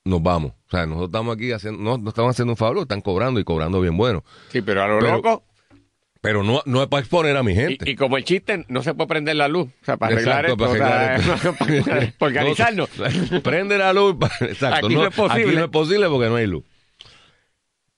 Nos 0.05 0.21
vamos. 0.21 0.51
O 0.67 0.69
sea, 0.69 0.85
nosotros 0.85 1.07
estamos 1.09 1.35
aquí 1.35 1.51
haciendo, 1.53 1.81
no, 1.81 1.97
no 1.97 2.09
estamos 2.09 2.29
haciendo 2.35 2.53
un 2.53 2.57
favor, 2.57 2.77
están 2.83 3.01
cobrando 3.01 3.39
y 3.39 3.43
cobrando 3.43 3.81
bien 3.81 3.97
bueno. 3.97 4.23
Sí, 4.49 4.61
pero 4.61 4.83
a 4.83 4.87
lo 4.87 4.99
Pero- 4.99 5.15
loco. 5.15 5.43
Pero 6.21 6.43
no, 6.43 6.61
no 6.65 6.83
es 6.83 6.87
para 6.87 7.01
exponer 7.01 7.35
a 7.35 7.41
mi 7.41 7.55
gente. 7.55 7.89
Y, 7.89 7.93
y 7.93 7.95
como 7.95 8.15
el 8.15 8.23
chiste, 8.23 8.63
no 8.67 8.83
se 8.83 8.93
puede 8.93 9.07
prender 9.07 9.35
la 9.35 9.47
luz. 9.47 9.69
O 9.81 9.85
sea, 9.85 9.97
para 9.97 10.13
arreglar 10.13 10.45
esto. 10.45 10.57
para 10.57 12.13
organizarnos. 12.19 12.89
No, 13.31 13.41
prende 13.41 13.77
la 13.79 13.91
luz. 13.91 14.15
Exacto. 14.41 14.85
Aquí 14.85 14.95
no 14.95 15.07
es 15.07 15.15
posible. 15.15 15.43
Aquí 15.47 15.55
no 15.55 15.63
es 15.65 15.71
posible 15.71 16.07
porque 16.09 16.29
no 16.29 16.35
hay 16.35 16.45
luz. 16.45 16.63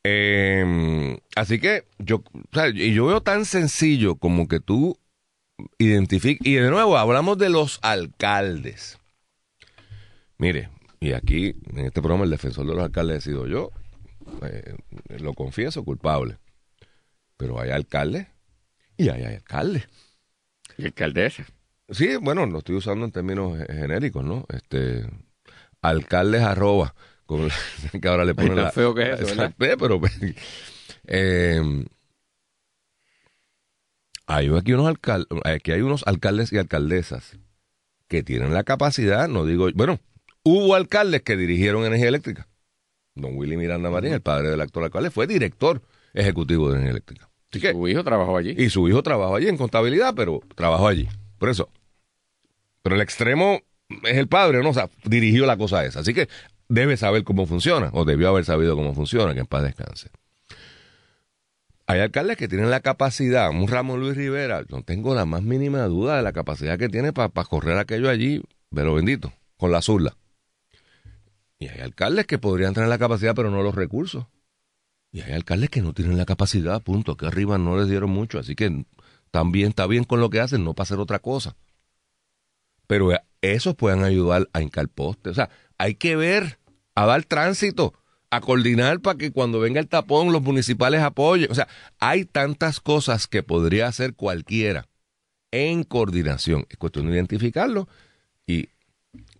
Eh, 0.06 1.18
así 1.36 1.60
que 1.60 1.84
yo, 2.00 2.18
o 2.34 2.54
sea, 2.54 2.70
yo 2.70 3.06
veo 3.06 3.22
tan 3.22 3.44
sencillo 3.46 4.16
como 4.16 4.48
que 4.48 4.62
tú 4.62 4.98
identifiques. 5.78 6.48
Y 6.48 6.56
de 6.56 6.70
nuevo, 6.70 6.98
hablamos 6.98 7.38
de 7.38 7.50
los 7.50 7.80
alcaldes. 7.82 9.00
Mire, 10.38 10.70
y 11.02 11.12
aquí 11.12 11.56
en 11.72 11.86
este 11.86 12.02
programa 12.02 12.24
el 12.24 12.32
defensor 12.32 12.66
de 12.66 12.74
los 12.74 12.84
alcaldes 12.84 13.18
he 13.18 13.30
sido 13.30 13.48
yo. 13.48 13.72
Eh, 14.44 14.76
lo 15.20 15.34
confieso, 15.34 15.84
culpable. 15.84 16.38
Pero 17.38 17.60
hay 17.60 17.72
alcaldes 17.72 18.28
y 18.98 19.10
hay 19.10 19.24
alcaldes. 19.24 19.88
Y 20.78 20.86
alcaldesa. 20.86 21.46
Sí, 21.90 22.16
bueno, 22.18 22.46
lo 22.46 22.60
estoy 22.60 22.76
usando 22.76 23.06
en 23.06 23.12
términos 23.12 23.58
ge- 23.58 23.74
genéricos, 23.74 24.24
¿no? 24.24 24.46
Este, 24.50 25.06
alcaldes 25.82 26.42
arroba, 26.42 26.96
con, 27.26 27.50
que 28.02 28.08
ahora 28.08 28.26
le 28.26 28.34
ponen 28.36 28.56
la... 28.56 28.72
feo 28.72 28.96
que 28.96 29.12
es 29.12 29.20
eso, 29.22 29.36
¿verdad? 29.36 29.54
Pero, 29.58 30.02
eh, 31.06 31.86
hay 34.26 34.56
aquí 34.56 34.74
unos, 34.74 34.88
alcal 34.88 35.28
aquí 35.44 35.72
hay 35.72 35.82
unos 35.82 36.04
alcaldes 36.08 36.54
y 36.54 36.58
alcaldesas 36.58 37.38
que 38.08 38.24
tienen 38.24 38.54
la 38.54 38.64
capacidad, 38.64 39.28
no 39.28 39.46
digo, 39.46 39.70
bueno, 39.76 40.00
hubo 40.44 40.76
alcaldes 40.76 41.22
que 41.24 41.36
dirigieron 41.36 41.84
energía 41.86 42.08
eléctrica. 42.10 42.48
Don 43.16 43.36
Willy 43.38 43.58
Miranda 43.58 43.90
Marín, 43.90 44.14
el 44.14 44.22
padre 44.22 44.50
del 44.50 44.62
actual 44.62 44.86
alcalde, 44.86 45.12
fue 45.12 45.28
director 45.28 45.82
ejecutivo 46.14 46.68
de 46.70 46.76
energía 46.76 46.92
eléctrica. 46.92 47.30
Así 47.52 47.60
que, 47.62 47.72
Su 47.72 47.88
hijo 47.88 48.04
trabajó 48.04 48.38
allí. 48.38 48.56
y 48.58 48.70
su 48.70 48.88
hijo 48.88 49.04
trabajó 49.04 49.36
allí 49.36 49.48
en 49.48 49.58
contabilidad, 49.58 50.14
pero 50.16 50.42
trabajó 50.56 50.88
allí. 50.88 51.08
Por 51.38 51.50
eso. 51.50 51.70
Pero 52.82 52.96
el 52.96 53.02
extremo 53.02 53.62
es 54.04 54.18
el 54.18 54.28
padre, 54.28 54.64
¿no? 54.64 54.70
O 54.70 54.74
sea, 54.74 54.90
dirigió 55.06 55.46
la 55.46 55.58
cosa 55.58 55.86
esa. 55.86 56.00
Así 56.00 56.14
que 56.14 56.28
debe 56.68 56.98
saber 56.98 57.24
cómo 57.24 57.46
funciona, 57.46 57.90
o 57.94 58.06
debió 58.06 58.30
haber 58.30 58.46
sabido 58.46 58.76
cómo 58.76 58.94
funciona, 58.94 59.34
que 59.34 59.42
en 59.42 59.46
paz 59.46 59.64
descanse. 59.64 60.10
Hay 61.86 62.00
alcaldes 62.00 62.38
que 62.38 62.48
tienen 62.48 62.72
la 62.72 62.80
capacidad, 62.80 63.50
un 63.50 63.68
Ramón 63.68 64.00
Luis 64.00 64.16
Rivera, 64.16 64.64
no 64.70 64.84
tengo 64.84 65.14
la 65.14 65.26
más 65.26 65.44
mínima 65.44 65.84
duda 65.84 66.16
de 66.16 66.24
la 66.24 66.32
capacidad 66.32 66.80
que 66.80 66.88
tiene 66.88 67.12
para 67.12 67.30
correr 67.30 67.78
aquello 67.78 68.10
allí, 68.10 68.42
pero 68.74 68.96
bendito, 68.96 69.34
con 69.58 69.72
la 69.72 69.82
zurla. 69.82 70.16
Y 71.60 71.68
hay 71.68 71.82
alcaldes 71.82 72.26
que 72.26 72.40
podrían 72.40 72.74
tener 72.74 72.90
la 72.90 72.98
capacidad, 72.98 73.36
pero 73.36 73.52
no 73.52 73.62
los 73.62 73.76
recursos. 73.76 74.26
Y 75.14 75.22
hay 75.22 75.32
alcaldes 75.34 75.70
que 75.70 75.84
no 75.84 75.94
tienen 75.94 76.18
la 76.18 76.26
capacidad, 76.26 76.82
punto, 76.82 77.16
que 77.16 77.28
arriba 77.28 77.60
no 77.60 77.78
les 77.78 77.88
dieron 77.88 78.10
mucho, 78.10 78.40
así 78.40 78.56
que 78.56 78.84
también 79.30 79.70
está 79.70 79.86
bien 79.86 80.04
con 80.06 80.20
lo 80.20 80.32
que 80.32 80.40
hacen, 80.40 80.64
no 80.64 80.74
para 80.74 80.84
hacer 80.84 81.00
otra 81.00 81.20
cosa. 81.20 81.56
Pero 82.88 83.14
eh, 83.14 83.22
esos 83.42 83.76
pueden 83.76 84.04
ayudar 84.04 84.50
a 84.54 84.62
hincar 84.62 84.90
poste. 84.90 85.30
O 85.30 85.34
sea, 85.36 85.52
hay 85.78 85.96
que 85.96 86.16
ver, 86.16 86.58
a 86.96 87.06
dar 87.06 87.24
tránsito, 87.26 87.94
a 88.32 88.42
coordinar 88.42 89.02
para 89.02 89.20
que 89.20 89.32
cuando 89.32 89.60
venga 89.60 89.80
el 89.80 89.88
tapón 89.88 90.32
los 90.32 90.42
municipales 90.42 91.02
apoyen. 91.02 91.52
O 91.52 91.56
sea, 91.56 91.68
hay 92.00 92.26
tantas 92.26 92.80
cosas 92.80 93.28
que 93.28 93.44
podría 93.44 93.88
hacer 93.88 94.16
cualquiera 94.16 94.88
en 95.52 95.84
coordinación. 95.84 96.66
Es 96.70 96.78
cuestión 96.78 97.06
de 97.06 97.14
identificarlo. 97.14 97.88
Y, 98.48 98.70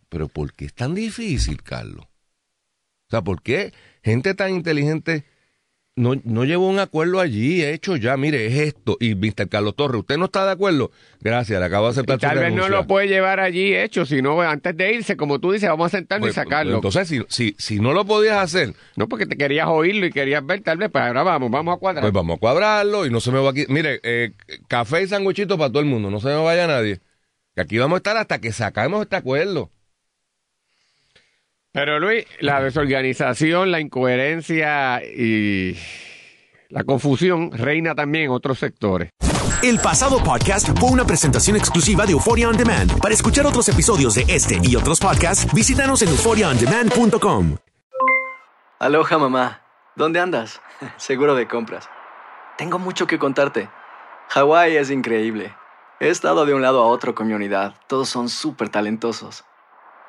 pero 0.10 0.28
¿por 0.28 0.54
qué 0.54 0.66
es 0.66 0.74
tan 0.76 0.94
difícil, 0.94 1.64
Carlos? 1.64 2.06
O 2.06 3.10
sea, 3.10 3.24
¿por 3.24 3.42
qué 3.42 3.74
gente 4.04 4.36
tan 4.36 4.52
inteligente 4.54 5.26
no, 5.96 6.14
no 6.24 6.44
llevó 6.44 6.68
un 6.68 6.80
acuerdo 6.80 7.20
allí 7.20 7.64
hecho 7.64 7.96
ya? 7.96 8.18
Mire, 8.18 8.48
es 8.48 8.58
esto. 8.58 8.98
Y 9.00 9.16
Mr. 9.16 9.48
Carlos 9.48 9.76
Torres, 9.76 10.00
¿usted 10.00 10.18
no 10.18 10.26
está 10.26 10.46
de 10.46 10.52
acuerdo? 10.52 10.92
Gracias, 11.22 11.60
le 11.60 11.66
acabo 11.66 11.86
de 11.86 11.92
aceptar 11.92 12.18
Y 12.18 12.20
tal 12.20 12.38
su 12.38 12.42
vez 12.42 12.54
no 12.54 12.68
lo 12.70 12.88
puede 12.88 13.08
llevar 13.08 13.40
allí 13.40 13.76
hecho, 13.76 14.06
sino 14.06 14.42
antes 14.42 14.76
de 14.76 14.94
irse, 14.94 15.16
como 15.16 15.40
tú 15.40 15.52
dices, 15.52 15.70
vamos 15.70 15.94
a 15.94 15.98
sentarnos 15.98 16.28
Pues, 16.28 16.34
y 16.34 16.40
sacarlo. 16.40 16.76
Entonces, 16.76 17.08
si, 17.08 17.24
si, 17.30 17.56
si 17.58 17.80
no 17.80 17.94
lo 17.94 18.06
podías 18.06 18.38
hacer, 18.38 18.74
no 18.96 19.08
porque 19.08 19.26
te 19.26 19.38
querías 19.38 19.68
oírlo 19.68 20.06
y 20.06 20.12
querías 20.12 20.46
ver, 20.46 20.62
tal 20.62 20.78
vez, 20.78 20.90
pues 20.92 21.04
ahora 21.04 21.24
vamos, 21.24 21.52
vamos 21.52 21.76
a 21.76 21.80
cuadrar. 21.80 22.02
pues 22.02 22.14
vamos 22.14 22.38
a 22.38 22.40
cuadrarlo 22.40 23.06
y 23.06 23.12
no 23.12 23.20
se 23.20 23.32
me 23.32 23.40
va 23.40 23.52
aquí. 23.52 23.66
Mire, 23.70 24.00
eh, 24.04 24.32
café 24.68 25.04
y 25.04 25.08
sanguichito 25.08 25.58
para 25.58 25.70
todo 25.70 25.80
el 25.82 25.86
mundo, 25.88 26.10
no 26.10 26.20
se 26.20 26.28
me 26.28 26.44
vaya 26.44 26.66
nadie. 26.68 27.00
Que 27.56 27.62
aquí 27.62 27.78
vamos 27.78 27.98
a 27.98 27.98
estar 27.98 28.18
hasta 28.18 28.40
que 28.40 28.52
sacamos 28.52 29.04
este 29.04 29.16
acuerdo. 29.16 29.70
Pero 31.74 32.00
Luis, 32.00 32.28
la 32.40 32.62
desorganización, 32.62 33.72
la 33.72 33.80
incoherencia 33.80 35.04
y 35.04 35.76
la 36.70 36.84
confusión 36.84 37.52
reina 37.52 37.96
también 37.96 38.26
en 38.26 38.30
otros 38.30 38.60
sectores. 38.60 39.10
El 39.64 39.80
pasado 39.80 40.24
podcast 40.24 40.70
fue 40.78 40.92
una 40.92 41.04
presentación 41.04 41.58
exclusiva 41.58 42.06
de 42.06 42.12
Euphoria 42.12 42.48
On 42.48 42.56
Demand. 42.56 43.00
Para 43.02 43.16
escuchar 43.16 43.48
otros 43.48 43.68
episodios 43.70 44.14
de 44.14 44.26
este 44.28 44.60
y 44.62 44.76
otros 44.76 45.00
podcasts, 45.00 45.52
visítanos 45.52 46.04
en 46.04 46.10
euphoriaondemand.com. 46.10 47.58
Aloha 48.78 49.18
mamá, 49.18 49.62
¿dónde 49.96 50.20
andas? 50.20 50.62
Seguro 50.98 51.34
de 51.34 51.48
compras. 51.48 51.90
Tengo 52.56 52.78
mucho 52.78 53.08
que 53.08 53.18
contarte. 53.18 53.68
Hawái 54.30 54.78
es 54.78 54.92
increíble. 54.92 55.56
He 56.00 56.10
estado 56.10 56.46
de 56.46 56.54
un 56.54 56.62
lado 56.62 56.84
a 56.84 56.86
otro 56.86 57.16
con 57.16 57.26
mi 57.26 57.34
unidad. 57.34 57.74
Todos 57.88 58.10
son 58.10 58.30
súper 58.30 58.70
talentosos. 58.70 59.44